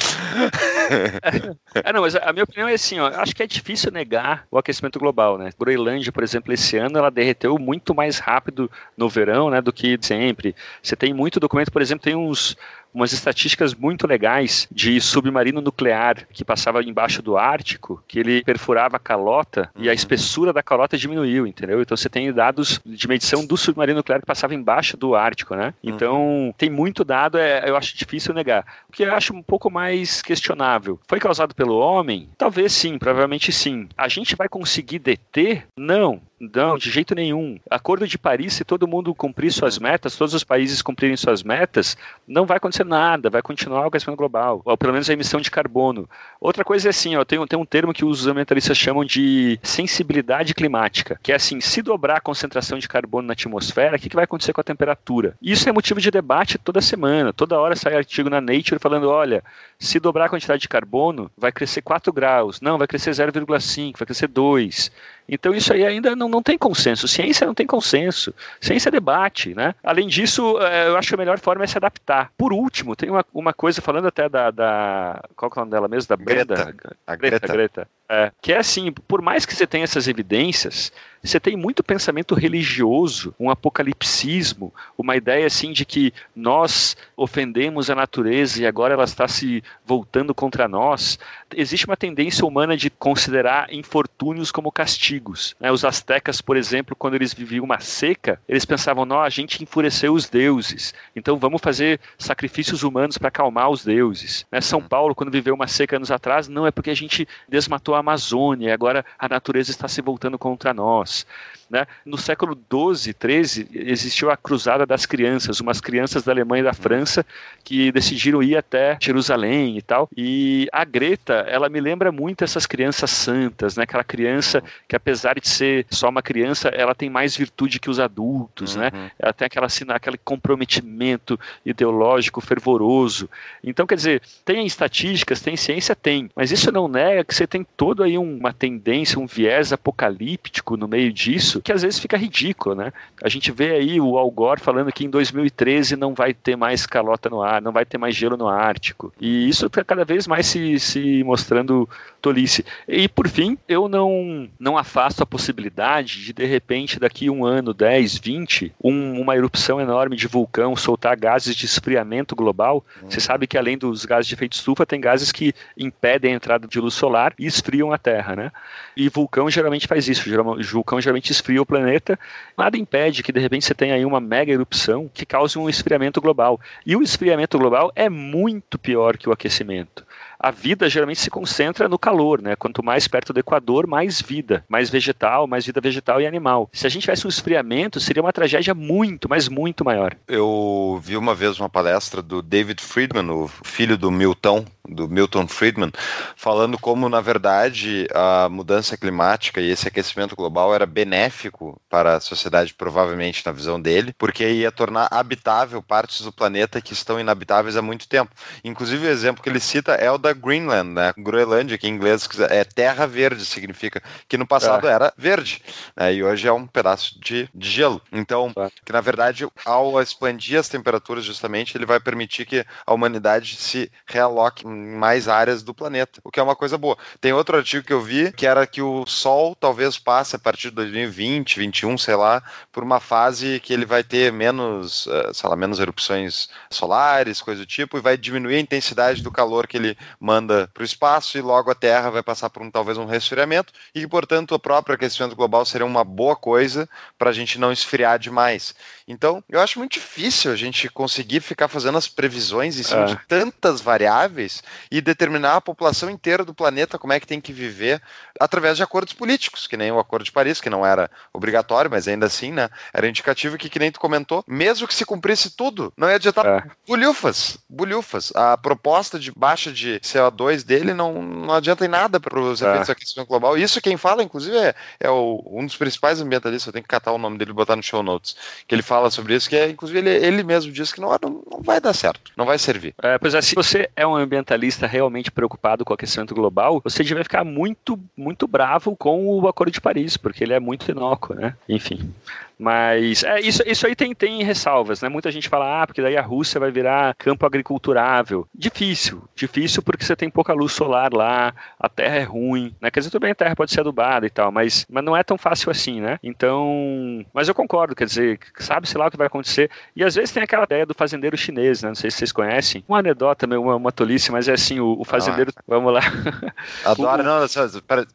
[1.88, 1.92] é.
[1.92, 4.98] não, mas a minha opinião é assim, ó, acho que é difícil negar o aquecimento
[4.98, 5.50] global, né?
[5.58, 9.98] Groenlândia, por exemplo, esse ano ela derreteu muito mais rápido no verão, né, do que
[10.00, 10.54] sempre.
[10.82, 12.56] Você tem muito documento, por exemplo, tem uns
[12.94, 18.96] umas estatísticas muito legais de submarino nuclear que passava embaixo do Ártico, que ele perfurava
[18.96, 19.82] a calota uhum.
[19.82, 19.94] e a uhum.
[19.94, 21.82] espessura da calota diminuiu, entendeu?
[21.82, 25.74] Então você tem dados de medição do submarino nuclear que passava embaixo do Ártico, né?
[25.82, 25.90] Uhum.
[25.90, 26.54] Então uhum.
[26.56, 28.64] tem muito dado, é, eu acho difícil negar.
[28.88, 31.00] O que eu acho um pouco mais questionável.
[31.08, 32.28] Foi causado pelo homem?
[32.38, 33.88] Talvez sim, provavelmente sim.
[33.96, 35.66] A gente vai conseguir deter?
[35.76, 36.22] Não.
[36.52, 37.58] Não, de jeito nenhum.
[37.70, 41.96] Acordo de Paris, se todo mundo cumprir suas metas, todos os países cumprirem suas metas,
[42.26, 45.50] não vai acontecer nada, vai continuar o aquecimento global, ou pelo menos a emissão de
[45.50, 46.08] carbono.
[46.40, 50.54] Outra coisa é assim, ó, tem, tem um termo que os ambientalistas chamam de sensibilidade
[50.54, 54.16] climática, que é assim, se dobrar a concentração de carbono na atmosfera, o que, que
[54.16, 55.36] vai acontecer com a temperatura?
[55.40, 59.42] Isso é motivo de debate toda semana, toda hora sai artigo na Nature falando, olha,
[59.78, 64.06] se dobrar a quantidade de carbono, vai crescer 4 graus, não, vai crescer 0,5, vai
[64.06, 64.90] crescer 2.
[65.28, 67.08] Então isso aí ainda não, não tem consenso.
[67.08, 68.34] Ciência não tem consenso.
[68.60, 69.74] Ciência é debate, né?
[69.82, 72.30] Além disso, é, eu acho que a melhor forma é se adaptar.
[72.36, 75.88] Por último, tem uma, uma coisa falando até da, da qual é o nome dela
[75.88, 76.08] mesmo?
[76.08, 76.54] Da Greta.
[76.54, 76.96] Brenda?
[77.06, 77.38] A Greta.
[77.38, 77.52] Greta.
[77.52, 77.88] Greta.
[78.08, 80.92] É, que é assim, por mais que você tenha essas evidências,
[81.24, 87.94] você tem muito pensamento religioso, um apocalipsismo, uma ideia assim de que nós ofendemos a
[87.94, 91.18] natureza e agora ela está se voltando contra nós.
[91.56, 95.56] Existe uma tendência humana de considerar infortúnios como castigos.
[95.58, 95.72] Né?
[95.72, 100.12] Os astecas, por exemplo, quando eles viviam uma seca, eles pensavam: não, a gente enfureceu
[100.12, 104.44] os deuses, então vamos fazer sacrifícios humanos para acalmar os deuses.
[104.52, 104.60] Né?
[104.60, 104.88] São uhum.
[104.88, 108.68] Paulo, quando viveu uma seca anos atrás, não é porque a gente desmatou a Amazônia,
[108.68, 111.26] e agora a natureza está se voltando contra nós.
[111.74, 111.88] Né?
[112.06, 116.72] No século XII, XIII, existiu a Cruzada das Crianças, umas crianças da Alemanha e da
[116.72, 117.26] França
[117.64, 120.08] que decidiram ir até Jerusalém e tal.
[120.16, 123.82] E a Greta, ela me lembra muito essas crianças santas, né?
[123.82, 127.98] Aquela criança que, apesar de ser só uma criança, ela tem mais virtude que os
[127.98, 128.92] adultos, né?
[128.94, 129.00] uhum.
[129.00, 129.10] né?
[129.18, 133.28] Ela tem aquela, assim, aquele comprometimento ideológico fervoroso.
[133.64, 137.66] Então, quer dizer, tem estatísticas, tem ciência, tem, mas isso não nega que você tem
[137.76, 142.16] todo aí uma tendência, um viés apocalíptico no meio disso isso que às vezes fica
[142.16, 142.92] ridículo, né?
[143.22, 146.84] A gente vê aí o Al Gore falando que em 2013 não vai ter mais
[146.84, 149.10] calota no ar, não vai ter mais gelo no Ártico.
[149.18, 151.88] E isso está cada vez mais se, se mostrando
[152.20, 152.66] tolice.
[152.86, 157.72] E por fim, eu não, não afasto a possibilidade de de repente daqui um ano,
[157.72, 162.84] 10, 20, um, uma erupção enorme de vulcão soltar gases de esfriamento global.
[163.02, 163.10] Uhum.
[163.10, 166.68] Você sabe que além dos gases de efeito estufa, tem gases que impedem a entrada
[166.68, 168.52] de luz solar e esfriam a Terra, né?
[168.94, 170.28] E vulcão geralmente faz isso.
[170.28, 172.18] Geralmente, vulcão geralmente esfria o planeta,
[172.56, 176.20] nada impede que de repente você tenha aí uma mega erupção que cause um esfriamento
[176.20, 176.60] global.
[176.84, 180.06] E o esfriamento global é muito pior que o aquecimento.
[180.44, 182.54] A vida geralmente se concentra no calor, né?
[182.54, 186.68] Quanto mais perto do Equador, mais vida, mais vegetal, mais vida vegetal e animal.
[186.70, 190.14] Se a gente tivesse um esfriamento, seria uma tragédia muito, mas muito maior.
[190.28, 195.48] Eu vi uma vez uma palestra do David Friedman, o filho do Milton, do Milton
[195.48, 195.90] Friedman,
[196.36, 202.20] falando como, na verdade, a mudança climática e esse aquecimento global era benéfico para a
[202.20, 207.76] sociedade, provavelmente, na visão dele, porque ia tornar habitável partes do planeta que estão inabitáveis
[207.76, 208.30] há muito tempo.
[208.62, 211.12] Inclusive, o exemplo que ele cita é o da Greenland, né?
[211.16, 214.92] Groenlândia, que em inglês é terra verde, significa que no passado é.
[214.92, 215.62] era verde,
[215.96, 216.14] né?
[216.14, 218.00] e hoje é um pedaço de, de gelo.
[218.12, 218.68] Então, é.
[218.84, 223.90] que na verdade, ao expandir as temperaturas, justamente, ele vai permitir que a humanidade se
[224.06, 226.96] realoque em mais áreas do planeta, o que é uma coisa boa.
[227.20, 230.68] Tem outro artigo que eu vi que era que o Sol talvez passe a partir
[230.68, 235.48] de 2020, 21, sei lá, por uma fase que ele vai ter menos, eh, sei
[235.48, 239.76] lá, menos erupções solares, coisa do tipo, e vai diminuir a intensidade do calor que
[239.76, 243.04] ele manda para o espaço e logo a Terra vai passar por um talvez um
[243.04, 247.70] resfriamento e, portanto, o próprio aquecimento global seria uma boa coisa para a gente não
[247.70, 248.74] esfriar demais.
[249.06, 253.06] Então, eu acho muito difícil a gente conseguir ficar fazendo as previsões em cima é.
[253.06, 257.52] de tantas variáveis e determinar a população inteira do planeta como é que tem que
[257.52, 258.00] viver
[258.40, 262.08] através de acordos políticos, que nem o Acordo de Paris, que não era obrigatório, mas
[262.08, 265.92] ainda assim, né, era indicativo que, que nem tu comentou, mesmo que se cumprisse tudo,
[265.98, 266.64] não ia adiantar é.
[266.86, 268.32] bulhufas, bulhufas.
[268.34, 272.66] A proposta de baixa de CO2 dele não, não adianta em nada para os é.
[272.66, 272.92] efeitos é.
[272.92, 273.56] do aquecimento global.
[273.56, 277.12] Isso quem fala, inclusive, é, é o, um dos principais ambientalistas, eu tenho que catar
[277.12, 278.36] o nome dele e botar no show notes,
[278.68, 281.42] que ele fala sobre isso, que é, inclusive ele, ele mesmo diz que não, não,
[281.50, 282.94] não vai dar certo, não vai servir.
[283.02, 287.02] É, pois é, se você é um ambientalista realmente preocupado com o aquecimento global, você
[287.02, 291.34] deve ficar muito, muito bravo com o Acordo de Paris, porque ele é muito inócuo,
[291.34, 291.56] né?
[291.68, 292.12] Enfim.
[292.58, 295.08] Mas é, isso, isso aí tem, tem ressalvas, né?
[295.08, 298.46] Muita gente fala, ah, porque daí a Rússia vai virar campo agriculturável.
[298.54, 302.90] Difícil, difícil porque você tem pouca luz solar lá, a terra é ruim, né?
[302.90, 305.22] Quer dizer, tudo bem, a terra pode ser adubada e tal, mas, mas não é
[305.22, 306.18] tão fácil assim, né?
[306.22, 309.70] Então, mas eu concordo, quer dizer, sabe-se lá o que vai acontecer.
[309.96, 311.88] E às vezes tem aquela ideia do fazendeiro chinês, né?
[311.88, 312.84] Não sei se vocês conhecem.
[312.88, 316.00] Uma anedota, uma, uma tolice, mas é assim, o, o fazendeiro, vamos lá.
[316.84, 317.46] Adoro, o, não,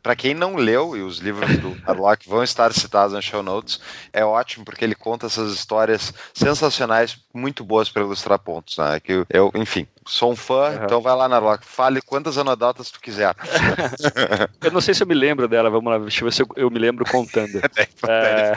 [0.01, 3.79] para quem não leu, e os livros do Harlock vão estar citados nas show notes,
[4.13, 8.77] é ótimo porque ele conta essas histórias sensacionais, muito boas para ilustrar pontos.
[8.77, 8.99] Né?
[8.99, 10.83] Que eu, enfim, sou um fã, uhum.
[10.85, 13.35] então vai lá na Rock, fale quantas anedotas tu quiser.
[14.63, 16.47] eu não sei se eu me lembro dela, vamos lá, deixa eu ver se eu,
[16.55, 17.59] eu me lembro contando.
[18.07, 18.53] é...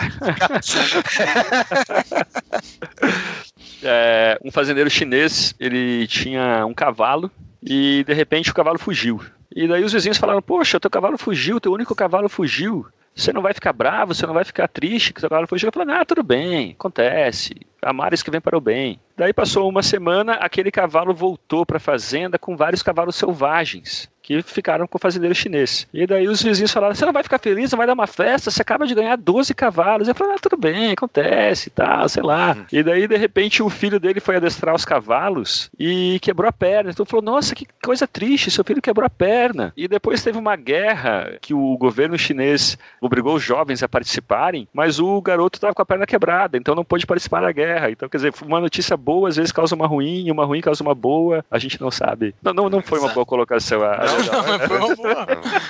[3.83, 7.31] é, um fazendeiro chinês, ele tinha um cavalo
[7.63, 9.21] e de repente o cavalo fugiu.
[9.55, 12.87] E daí os vizinhos falaram: Poxa, teu cavalo fugiu, teu único cavalo fugiu.
[13.15, 15.69] Você não vai ficar bravo, você não vai ficar triste que seu cavalo fugiu.
[15.69, 17.55] Eu falei: Ah, tudo bem, acontece.
[17.83, 18.99] Há mares que vem para o bem.
[19.17, 24.43] Daí passou uma semana, aquele cavalo voltou para a fazenda com vários cavalos selvagens que
[24.43, 25.87] ficaram com o fazendeiro chinês.
[25.93, 28.51] E daí os vizinhos falaram: você não vai ficar feliz, não vai dar uma festa,
[28.51, 30.09] você acaba de ganhar 12 cavalos.
[30.09, 32.53] Eu falei: ah, tudo bem, acontece e tal, sei lá.
[32.57, 32.65] Uhum.
[32.73, 36.91] E daí, de repente, o filho dele foi adestrar os cavalos e quebrou a perna.
[36.91, 39.73] Então falou: nossa, que coisa triste, seu filho quebrou a perna.
[39.77, 45.01] E depois teve uma guerra que o governo chinês obrigou os jovens a participarem, mas
[45.01, 47.91] o garoto estava com a perna quebrada, então não pôde participar da guerra.
[47.91, 50.83] Então, quer dizer, uma notícia boa às vezes causa uma ruim, e uma ruim causa
[50.83, 52.35] uma boa, a gente não sabe.
[52.43, 53.83] Não, não, não foi uma boa colocação.
[53.83, 55.27] A, não, não, mas foi uma boa.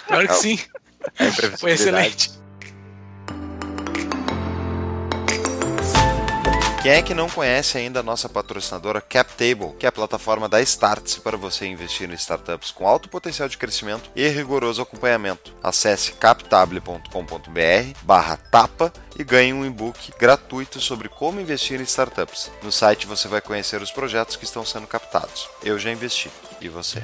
[0.07, 0.59] Claro que sim.
[1.19, 2.43] É foi excelente.
[6.83, 10.61] Quem é que não conhece ainda a nossa patrocinadora CapTable, que é a plataforma da
[10.61, 15.55] Startse para você investir em startups com alto potencial de crescimento e rigoroso acompanhamento?
[15.63, 17.09] Acesse captable.com.br
[18.03, 22.51] barra tapa e ganhe um e-book gratuito sobre como investir em startups.
[22.65, 25.49] No site você vai conhecer os projetos que estão sendo captados.
[25.63, 26.33] Eu já investi.
[26.63, 27.03] E você?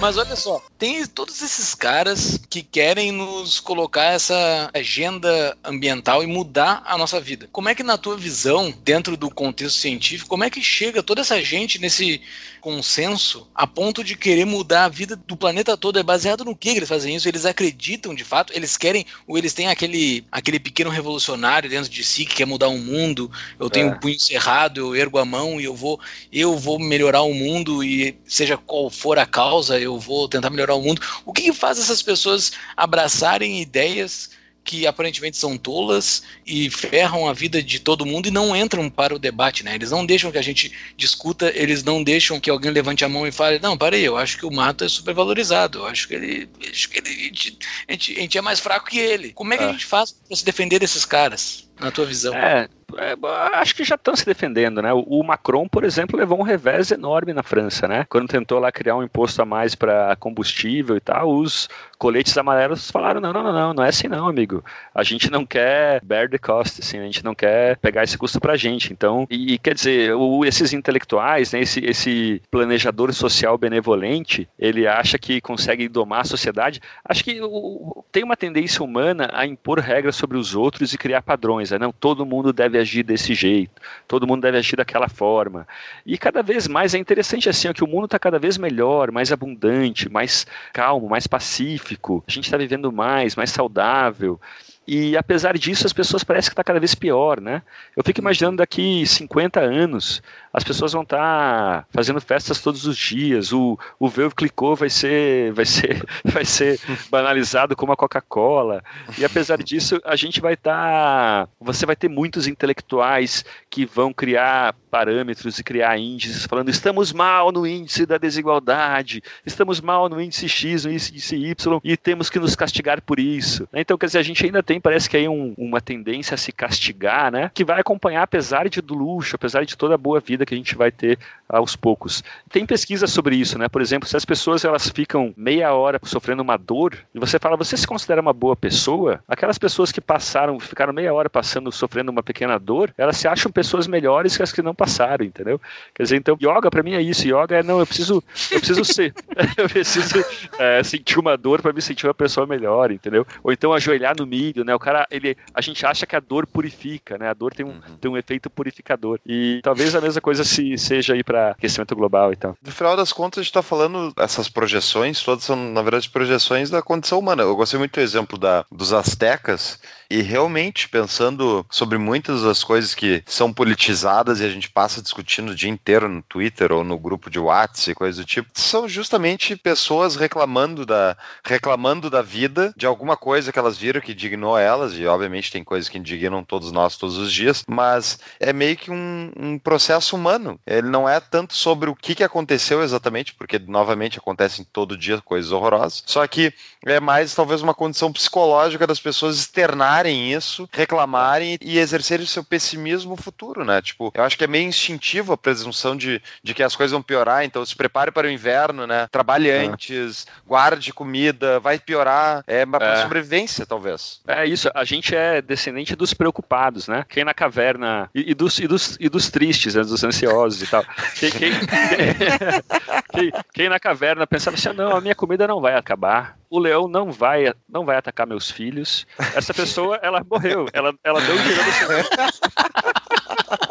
[0.00, 6.26] Mas olha só, tem todos esses caras que querem nos colocar essa agenda ambiental e
[6.26, 7.48] mudar a nossa vida.
[7.52, 11.20] Como é que, na tua visão, dentro do contexto científico, como é que chega toda
[11.20, 12.22] essa gente nesse
[12.64, 15.98] consenso a ponto de querer mudar a vida do planeta todo?
[15.98, 17.28] É baseado no que eles fazem isso?
[17.28, 18.54] Eles acreditam de fato?
[18.56, 22.68] Eles querem, ou eles têm aquele, aquele pequeno revolucionário dentro de si que quer mudar
[22.68, 23.30] o mundo?
[23.60, 23.90] Eu tenho é.
[23.90, 26.00] um punho cerrado, eu ergo a mão e eu vou,
[26.32, 30.74] eu vou melhorar o mundo e seja qual for a causa, eu vou tentar melhorar
[30.74, 31.02] o mundo.
[31.26, 34.30] O que, que faz essas pessoas abraçarem ideias
[34.64, 39.14] que aparentemente são tolas e ferram a vida de todo mundo e não entram para
[39.14, 39.74] o debate, né?
[39.74, 43.26] Eles não deixam que a gente discuta, eles não deixam que alguém levante a mão
[43.26, 46.48] e fale, não, parei, eu acho que o mato é supervalorizado, eu acho que ele,
[46.70, 47.58] acho que ele a, gente,
[47.88, 49.32] a, gente, é mais fraco que ele.
[49.32, 49.66] Como é que é.
[49.66, 52.34] a gente faz para se defender desses caras, na tua visão?
[52.34, 53.16] É, é,
[53.58, 54.92] acho que já estão se defendendo, né?
[54.92, 58.06] O, Macron, por exemplo, levou um revés enorme na França, né?
[58.08, 61.68] Quando tentou lá criar um imposto a mais para combustível e tal, os
[61.98, 64.64] coletes amarelos falaram: não, não, não, não, não é assim não, amigo.
[64.94, 68.40] A gente não quer bear the cost, assim, a gente não quer pegar esse custo
[68.40, 68.92] pra gente.
[68.92, 74.86] Então, e, e quer dizer, o, esses intelectuais, né, esse, esse planejador social benevolente, ele
[74.86, 76.80] acha que consegue domar a sociedade.
[77.04, 81.22] Acho que o, tem uma tendência humana a impor regras sobre os outros e criar
[81.22, 81.70] padrões.
[81.70, 81.78] Né?
[81.78, 85.66] Não, todo mundo deve agir desse jeito, todo mundo deve agir daquela forma.
[86.04, 89.10] E cada vez mais é interessante assim, ó, que o mundo está cada vez melhor,
[89.10, 92.22] mais abundante, mais calmo, mais pacífico.
[92.26, 94.40] A gente está vivendo mais, mais saudável.
[94.86, 97.62] E apesar disso, as pessoas parecem que está cada vez pior, né?
[97.96, 100.22] Eu fico imaginando daqui 50 anos,
[100.54, 104.88] as pessoas vão estar tá fazendo festas todos os dias, o, o Veu clicou vai
[104.88, 106.78] ser, vai ser, vai ser
[107.10, 108.82] banalizado como a Coca-Cola.
[109.18, 111.46] E apesar disso, a gente vai estar.
[111.46, 117.12] Tá, você vai ter muitos intelectuais que vão criar parâmetros e criar índices falando estamos
[117.12, 122.30] mal no índice da desigualdade, estamos mal no índice X, no índice Y, e temos
[122.30, 123.66] que nos castigar por isso.
[123.72, 126.52] Então, quer dizer, a gente ainda tem, parece que aí um, uma tendência a se
[126.52, 127.50] castigar, né?
[127.52, 130.56] Que vai acompanhar, apesar de do luxo, apesar de toda a boa vida que a
[130.56, 131.18] gente vai ter
[131.48, 132.22] aos poucos.
[132.50, 133.68] Tem pesquisa sobre isso, né?
[133.68, 137.56] Por exemplo, se as pessoas elas ficam meia hora sofrendo uma dor e você fala,
[137.56, 139.22] você se considera uma boa pessoa?
[139.28, 143.52] Aquelas pessoas que passaram, ficaram meia hora passando, sofrendo uma pequena dor, elas se acham
[143.52, 145.60] pessoas melhores que as que não passaram, entendeu?
[145.94, 147.26] Quer dizer, então, yoga para mim é isso.
[147.26, 149.14] Yoga é não, eu preciso, eu preciso ser,
[149.56, 150.24] eu preciso
[150.58, 153.26] é, sentir uma dor para me sentir uma pessoa melhor, entendeu?
[153.42, 154.74] Ou então ajoelhar no milho, né?
[154.74, 157.28] O cara, ele, a gente acha que a dor purifica, né?
[157.28, 157.96] A dor tem um, uhum.
[158.00, 159.20] tem um efeito purificador.
[159.26, 162.56] E talvez a mesma coisa se seja aí para aquecimento global e tal.
[162.64, 166.70] No final das contas, a gente está falando, essas projeções, todas são, na verdade, projeções
[166.70, 167.42] da condição humana.
[167.42, 169.78] Eu gostei muito do exemplo da, dos astecas,
[170.14, 175.50] e realmente, pensando sobre muitas das coisas que são politizadas e a gente passa discutindo
[175.50, 178.88] o dia inteiro no Twitter ou no grupo de WhatsApp e coisas do tipo, são
[178.88, 184.56] justamente pessoas reclamando da, reclamando da vida, de alguma coisa que elas viram que dignou
[184.56, 188.76] elas, e obviamente tem coisas que indignam todos nós todos os dias, mas é meio
[188.76, 190.60] que um, um processo humano.
[190.64, 195.20] Ele não é tanto sobre o que, que aconteceu exatamente, porque novamente acontecem todo dia
[195.20, 196.54] coisas horrorosas, só que
[196.86, 202.44] é mais talvez uma condição psicológica das pessoas externarem isso, reclamarem e exercerem o seu
[202.44, 203.80] pessimismo futuro, né?
[203.80, 207.02] Tipo, eu acho que é meio instintivo a presunção de, de que as coisas vão
[207.02, 209.06] piorar, então se prepare para o inverno, né?
[209.10, 209.64] Trabalhe é.
[209.64, 213.02] antes, guarde comida, vai piorar, é uma é.
[213.02, 214.20] sobrevivência, talvez.
[214.26, 217.04] É isso, a gente é descendente dos preocupados, né?
[217.08, 219.82] Quem na caverna, e, e dos, e, dos, e dos tristes, né?
[219.82, 220.84] dos ansiosos e tal.
[221.14, 221.52] Quem, quem,
[223.12, 226.58] quem, quem na caverna pensava assim, ah, não, a minha comida não vai acabar, o
[226.58, 229.06] leão não vai, não vai atacar meus filhos.
[229.34, 230.66] Essa pessoa, ela morreu.
[230.72, 232.04] Ela, ela deu um tirando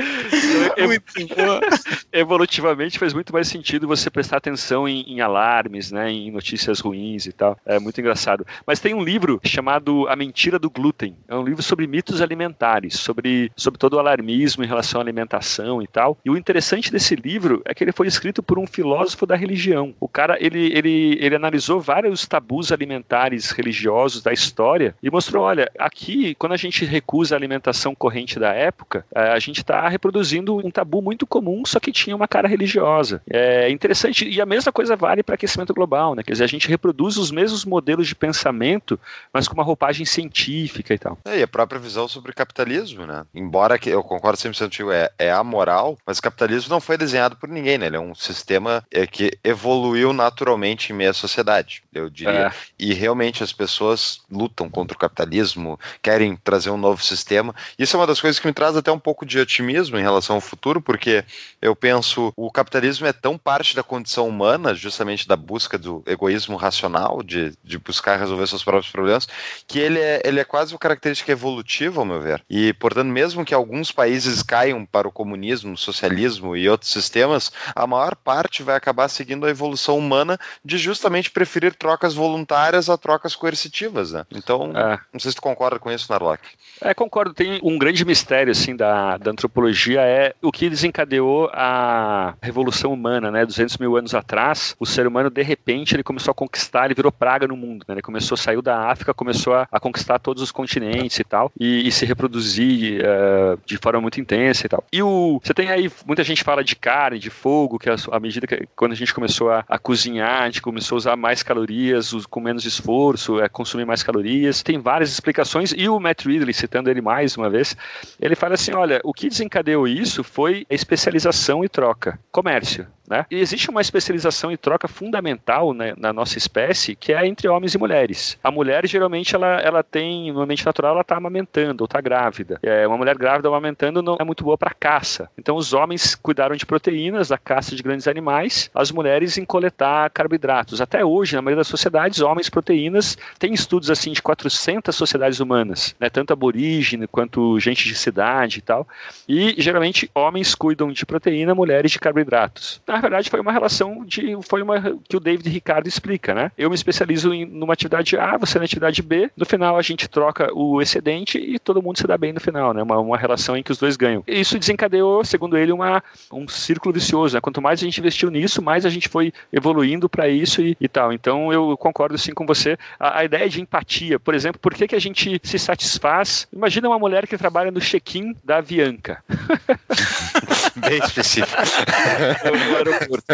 [2.12, 7.26] evolutivamente faz muito mais sentido você prestar atenção em, em, alarmes, né, em notícias ruins
[7.26, 7.58] e tal.
[7.64, 8.46] É muito engraçado.
[8.66, 11.16] Mas tem um livro chamado A Mentira do Glúten.
[11.28, 15.82] É um livro sobre mitos alimentares, sobre, sobre todo o alarmismo em relação à alimentação
[15.82, 16.18] e tal.
[16.24, 19.94] E o interessante desse livro é que ele foi escrito por um filósofo da religião.
[20.00, 25.70] O cara, ele, ele, ele analisou vários tabus alimentares religiosos da história e mostrou, olha,
[25.78, 30.56] aqui, quando a gente recusa a alimentação corrente da época, é, a gente está reproduzindo
[30.56, 33.22] um tabu muito comum, só que tinha uma cara religiosa.
[33.28, 36.22] É interessante, e a mesma coisa vale para aquecimento global, né?
[36.22, 38.98] Quer dizer, a gente reproduz os mesmos modelos de pensamento,
[39.32, 41.18] mas com uma roupagem científica e tal.
[41.24, 43.24] É, e a própria visão sobre capitalismo, né?
[43.34, 47.36] Embora que eu concordo 100% contigo, é, é amoral, mas o capitalismo não foi desenhado
[47.36, 47.86] por ninguém, né?
[47.86, 52.48] Ele é um sistema é, que evoluiu naturalmente em meio à sociedade, eu diria.
[52.48, 52.52] É.
[52.78, 57.54] E realmente as pessoas lutam contra o capitalismo, querem trazer um novo sistema.
[57.78, 60.36] Isso é uma das coisas que me traz até um pouco de otimismo em relação
[60.36, 61.24] ao futuro, porque
[61.60, 66.56] eu penso, o capitalismo é tão parte da condição humana, justamente da busca do egoísmo
[66.56, 69.28] racional, de, de buscar resolver seus próprios problemas,
[69.66, 72.42] que ele é, ele é quase uma característica evolutiva, ao meu ver.
[72.48, 77.86] E, portanto, mesmo que alguns países caiam para o comunismo, socialismo e outros sistemas, a
[77.86, 83.34] maior parte vai acabar seguindo a evolução humana de justamente preferir trocas voluntárias a trocas
[83.36, 84.26] coercitivas, né?
[84.30, 84.98] Então, é.
[85.12, 86.42] não sei se tu concorda com isso, Narlock.
[86.80, 87.34] É, concordo.
[87.34, 93.30] Tem um grande mistério, assim, da, da antropologia é o que desencadeou a revolução humana,
[93.30, 93.44] né?
[93.44, 97.12] 200 mil anos atrás, o ser humano, de repente, ele começou a conquistar, ele virou
[97.12, 97.94] praga no mundo, né?
[97.94, 101.86] Ele começou, saiu da África, começou a, a conquistar todos os continentes e tal, e,
[101.86, 104.84] e se reproduzir uh, de forma muito intensa e tal.
[104.92, 108.46] E o, você tem aí, muita gente fala de carne, de fogo, que à medida
[108.46, 112.12] que, quando a gente começou a, a cozinhar, a gente começou a usar mais calorias,
[112.28, 114.62] com menos esforço, é, consumir mais calorias.
[114.62, 117.76] Tem várias explicações, e o Matt Ridley, citando ele mais uma vez,
[118.20, 122.18] ele fala assim, olha, o que desencadeou isso foi a especialização e troca.
[122.30, 122.86] Comércio.
[123.10, 123.26] Né?
[123.28, 127.74] E existe uma especialização e troca fundamental né, na nossa espécie, que é entre homens
[127.74, 128.38] e mulheres.
[128.42, 132.60] A mulher, geralmente, ela, ela tem, no ambiente natural, ela está amamentando ou está grávida.
[132.62, 135.28] É, uma mulher grávida amamentando não é muito boa para caça.
[135.36, 140.08] Então, os homens cuidaram de proteínas, da caça de grandes animais, as mulheres em coletar
[140.10, 140.80] carboidratos.
[140.80, 145.96] Até hoje, na maioria das sociedades, homens proteínas, tem estudos assim de 400 sociedades humanas,
[145.98, 148.86] né, tanto aborígene quanto gente de cidade e tal.
[149.28, 152.80] E, geralmente, homens cuidam de proteína, mulheres de carboidratos.
[152.86, 154.36] Na verdade, foi uma relação de.
[154.42, 156.52] Foi uma que o David Ricardo explica, né?
[156.56, 159.30] Eu me especializo em numa atividade A, você na atividade B.
[159.36, 162.72] No final, a gente troca o excedente e todo mundo se dá bem no final,
[162.72, 162.82] né?
[162.82, 164.22] Uma, uma relação em que os dois ganham.
[164.26, 167.40] E isso desencadeou, segundo ele, uma, um círculo vicioso, né?
[167.40, 170.88] Quanto mais a gente investiu nisso, mais a gente foi evoluindo para isso e, e,
[170.88, 171.12] tal.
[171.12, 172.78] Então, eu concordo sim com você.
[172.98, 176.48] A, a, ideia de empatia, por exemplo, por que, que a gente se satisfaz?
[176.52, 179.22] Imagina uma mulher que trabalha no check-in da Avianca.
[180.76, 181.50] Bem específico.
[182.80, 183.24] aeroporto.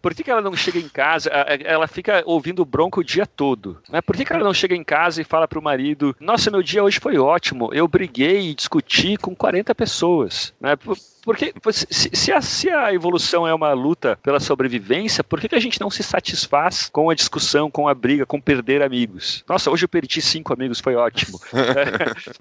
[0.00, 1.28] Por que, que, ela não chega em casa?
[1.30, 3.80] Ela fica ouvindo bronca o dia todo.
[3.88, 4.00] Né?
[4.00, 6.82] Por que, que ela não chega em casa e fala pro marido: Nossa, meu dia
[6.82, 7.70] hoje foi ótimo.
[7.72, 10.54] Eu briguei e discuti com 40 pessoas.
[10.60, 10.76] Né?
[11.30, 15.54] Porque se, se, a, se, a, evolução é uma luta pela sobrevivência, por que, que,
[15.54, 19.44] a gente não se satisfaz com a discussão, com a briga, com perder amigos?
[19.48, 21.40] Nossa, hoje eu perdi cinco amigos, foi ótimo.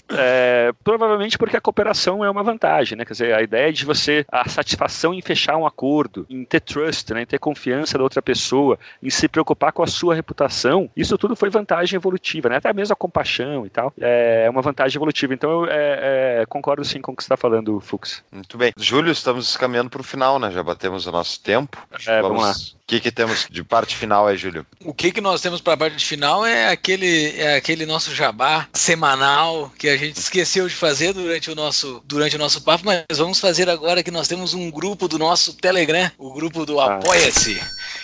[0.10, 3.06] é, é, provavelmente porque a cooperação é uma vantagem, né?
[3.06, 7.14] Quer dizer, a ideia de você, a satisfação em fechar um acordo, em ter trust,
[7.14, 7.22] né?
[7.22, 11.36] em ter confiança da outra pessoa, em se preocupar com a sua reputação, isso tudo
[11.36, 12.56] foi vantagem evolutiva, né?
[12.56, 15.32] Até mesmo a compaixão e tal, é uma vantagem evolutiva.
[15.32, 18.24] Então eu é, é, concordo sim com o que você está falando, Fux.
[18.32, 18.74] Muito bem.
[18.80, 20.50] Júlio, estamos caminhando para o final, né?
[20.52, 21.78] Já batemos o nosso tempo.
[22.08, 22.76] É, vamos, vamos lá.
[22.76, 24.66] O que, que temos de parte final aí, Júlio?
[24.84, 28.68] O que, que nós temos para a parte final é aquele, é aquele nosso jabá
[28.74, 33.18] semanal que a gente esqueceu de fazer durante o, nosso, durante o nosso papo, mas
[33.18, 36.96] vamos fazer agora que nós temos um grupo do nosso Telegram, o grupo do ah.
[36.96, 37.62] Apoia-se.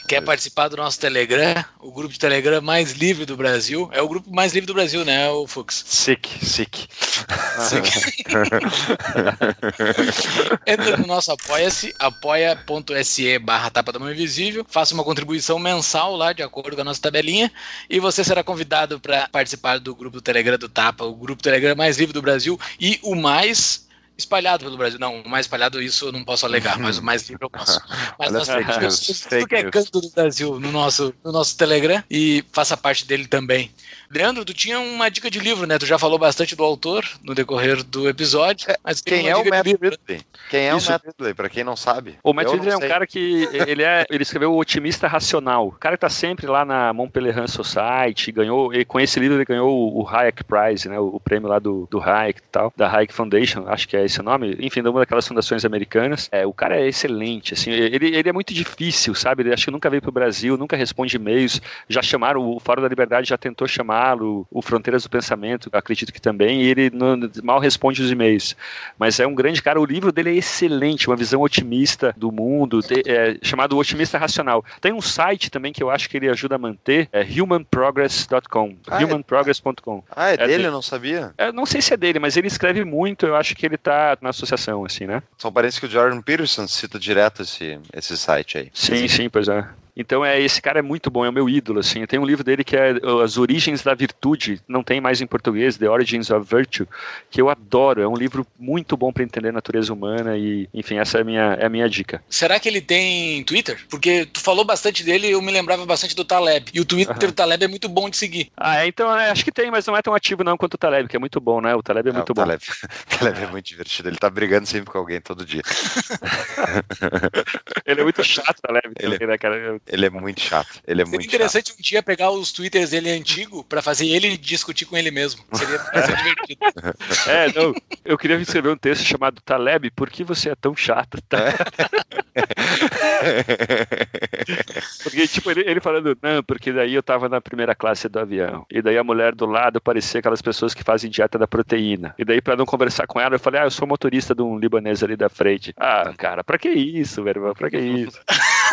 [0.08, 1.66] Quer participar do nosso Telegram?
[1.80, 3.90] O grupo de Telegram mais livre do Brasil.
[3.92, 5.84] É o grupo mais livre do Brasil, né, o Fux?
[5.88, 6.88] Sick, sick.
[7.68, 8.24] sick.
[10.68, 16.34] Entra no nosso apoia-se, apoia.se barra tapa da mão invisível, faça uma contribuição mensal lá,
[16.34, 17.52] de acordo com a nossa tabelinha,
[17.90, 21.76] e você será convidado para participar do grupo do Telegram do Tapa, o grupo Telegram
[21.76, 23.85] mais livre do Brasil e o mais
[24.18, 25.00] espalhado pelo Brasil.
[25.00, 27.80] Não, o mais espalhado isso eu não posso alegar, mas o mais livre eu posso.
[28.18, 32.44] Mas nós temos tudo que é canto do Brasil no nosso, no nosso Telegram e
[32.52, 33.72] faça parte dele também.
[34.18, 35.78] Leandro, tu tinha uma dica de livro, né?
[35.78, 38.70] Tu já falou bastante do autor no decorrer do episódio.
[38.72, 40.22] É, mas quem é o Matt Ridley?
[40.50, 40.90] Quem é Isso.
[40.90, 42.16] o Matt Ridley, pra quem não sabe?
[42.24, 45.68] O Matt Ridley é um cara que ele, é, ele escreveu O Otimista Racional.
[45.68, 49.46] O cara que tá sempre lá na Montpellier Society, ganhou, e com esse livro ele
[49.46, 51.00] ganhou o Hayek Prize, né?
[51.00, 54.06] O, o prêmio lá do, do Hayek e tal, da Hayek Foundation, acho que é
[54.06, 54.56] esse o nome.
[54.60, 56.30] Enfim, de uma daquelas fundações americanas.
[56.32, 59.44] É, o cara é excelente, assim, ele, ele é muito difícil, sabe?
[59.44, 61.62] Ele acho que nunca veio pro Brasil, nunca responde e-mails.
[61.90, 63.68] Já chamaram, o Fórum da Liberdade já tentou
[64.06, 68.56] chamá-lo, o Fronteiras do Pensamento, acredito que também, e ele não, mal responde os e-mails.
[69.00, 72.80] Mas é um grande cara, o livro dele é excelente, uma visão otimista do mundo,
[73.06, 74.64] é, chamado Otimista Racional.
[74.80, 79.02] Tem um site também que eu acho que ele ajuda a manter, é humanprogress.com, ah,
[79.02, 79.06] é?
[79.06, 80.04] humanprogress.com.
[80.16, 80.68] Ah, é, é dele?
[80.68, 81.34] Eu não sabia.
[81.38, 84.18] É, não sei se é dele, mas ele escreve muito, eu acho que ele tá
[84.22, 85.24] na associação, assim, né?
[85.38, 88.72] Só parece que o Jordan Peterson cita direto esse, esse site aí.
[88.74, 89.66] Sim, sim, pois é.
[89.96, 92.06] Então é esse cara é muito bom, é o meu ídolo assim.
[92.06, 95.78] Tem um livro dele que é As Origens da Virtude, não tem mais em português,
[95.78, 96.88] The Origins of Virtue,
[97.30, 98.02] que eu adoro.
[98.02, 101.24] É um livro muito bom para entender a natureza humana e, enfim, essa é a
[101.24, 102.24] minha é a minha dica.
[102.30, 103.86] Será que ele tem Twitter?
[103.90, 106.72] Porque tu falou bastante dele, eu me lembrava bastante do Taleb.
[106.74, 107.28] E o Twitter uhum.
[107.28, 108.52] do Taleb é muito bom de seguir.
[108.58, 110.78] Ah, é, então é, acho que tem, mas não é tão ativo não quanto o
[110.78, 111.76] Taleb, que é muito bom, né?
[111.76, 112.42] O Taleb é muito bom.
[112.42, 112.64] Taleb.
[113.14, 114.10] o Taleb é muito divertido.
[114.10, 115.62] Ele tá brigando sempre com alguém todo dia.
[117.86, 118.94] ele é muito chato, Taleb.
[119.00, 119.80] Ele, né, cara?
[119.88, 120.82] Ele é muito chato.
[120.88, 121.80] Ele é Seria muito interessante chato.
[121.80, 125.44] um dia pegar os twitters dele antigo para fazer ele discutir com ele mesmo.
[125.54, 126.60] Seria, seria divertido.
[127.28, 127.74] É, não.
[128.04, 131.20] Eu queria escrever um texto chamado Taleb, por que você é tão chato?
[131.28, 131.38] Tá?
[131.40, 132.36] É.
[135.04, 138.66] Porque, tipo, ele, ele falando, não, porque daí eu tava na primeira classe do avião.
[138.70, 142.14] E daí a mulher do lado parecia aquelas pessoas que fazem dieta da proteína.
[142.18, 144.60] E daí, pra não conversar com ela, eu falei, ah, eu sou motorista de um
[144.60, 145.74] libanês ali da frente.
[145.78, 147.54] Ah, cara, pra que isso, velho?
[147.56, 148.20] Pra que isso?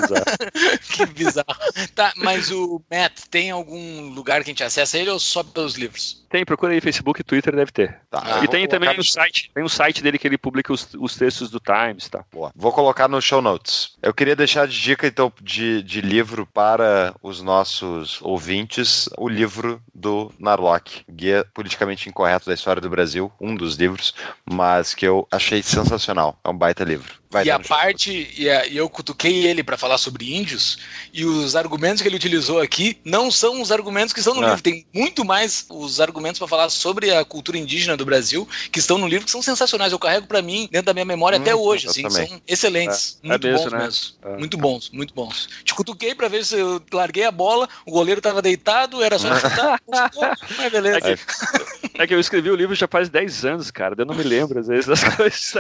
[0.93, 1.47] que bizarro.
[1.95, 5.75] Tá, mas o Matt, tem algum lugar que a gente acessa ele ou só pelos
[5.75, 6.22] livros?
[6.33, 8.01] Tem, procura aí Facebook e Twitter, deve ter.
[8.11, 11.15] Tá, e tem também um site, tem um site dele que ele publica os, os
[11.15, 12.25] textos do Times, tá?
[12.33, 12.51] Boa.
[12.57, 13.99] Vou colocar no show notes.
[14.03, 19.83] Eu queria deixar de dica, então, de, de livro para os nossos ouvintes, o livro
[19.95, 24.15] do Narlock, Guia Politicamente Incorreto da História do Brasil, um dos livros,
[24.51, 26.41] mas que eu achei sensacional.
[26.43, 27.21] É um baita livro.
[27.33, 30.77] Vai e a parte, e, a, e, eu cutuquei ele para falar sobre índios,
[31.15, 34.49] e os argumentos que ele utilizou aqui não são os argumentos que estão no ah.
[34.49, 34.63] livro.
[34.63, 38.99] Tem muito mais os argumentos para falar sobre a cultura indígena do Brasil que estão
[38.99, 39.93] no livro, que são sensacionais.
[39.93, 41.89] Eu carrego para mim, dentro da minha memória hum, até hoje.
[41.89, 43.19] Assim, são excelentes.
[43.23, 43.79] É, muito é bons né?
[43.79, 44.15] mesmo.
[44.23, 44.37] É.
[44.37, 45.49] Muito bons, muito bons.
[45.65, 49.35] Te cutuquei para ver se eu larguei a bola, o goleiro estava deitado, era só
[49.39, 49.81] chutar,
[50.57, 50.99] mas beleza.
[50.99, 53.95] É que, é que, eu escrevi o livro já faz 10 anos, cara.
[53.99, 55.53] Eu não me lembro, às vezes, das coisas.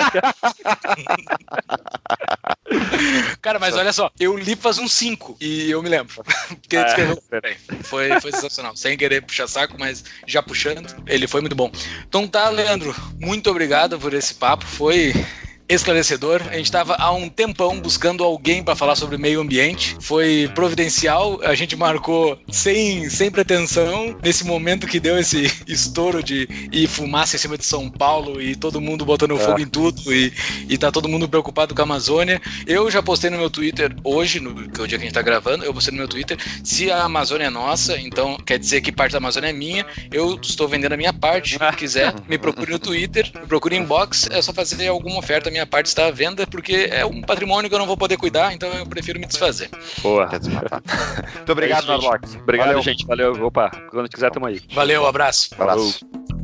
[3.40, 6.22] Cara, mas olha só, eu li faz uns 5 e eu me lembro.
[6.48, 7.22] Porque ele escreveu.
[7.84, 8.76] Foi, foi sensacional.
[8.76, 11.72] Sem querer puxar saco, mas já puxando, ele foi muito bom.
[12.06, 14.66] Então tá, Leandro, muito obrigado por esse papo.
[14.66, 15.14] Foi
[15.68, 16.42] esclarecedor.
[16.48, 19.96] A gente estava há um tempão buscando alguém para falar sobre meio ambiente.
[20.00, 21.40] Foi providencial.
[21.42, 24.16] A gente marcou sem, sem pretensão.
[24.22, 28.54] Nesse momento que deu esse estouro de e fumaça em cima de São Paulo e
[28.54, 29.62] todo mundo botando fogo é.
[29.62, 30.32] em tudo e,
[30.68, 32.40] e tá todo mundo preocupado com a Amazônia.
[32.66, 35.14] Eu já postei no meu Twitter hoje, no, que é o dia que a gente
[35.14, 36.38] tá gravando, eu postei no meu Twitter.
[36.62, 39.86] Se a Amazônia é nossa, então quer dizer que parte da Amazônia é minha.
[40.10, 41.58] Eu estou vendendo a minha parte.
[41.58, 44.28] Se quiser, me procure no Twitter, me procure em box.
[44.30, 47.74] É só fazer alguma oferta minha parte está à venda, porque é um patrimônio que
[47.74, 49.70] eu não vou poder cuidar, então eu prefiro me desfazer.
[50.02, 50.28] Boa.
[50.28, 51.96] Muito obrigado, é
[52.40, 52.82] Obrigado, Valeu.
[52.82, 53.06] gente.
[53.06, 53.46] Valeu.
[53.46, 54.60] Opa, quando quiser, tamo aí.
[54.72, 55.50] Valeu, abraço.
[55.54, 56.41] Abraço.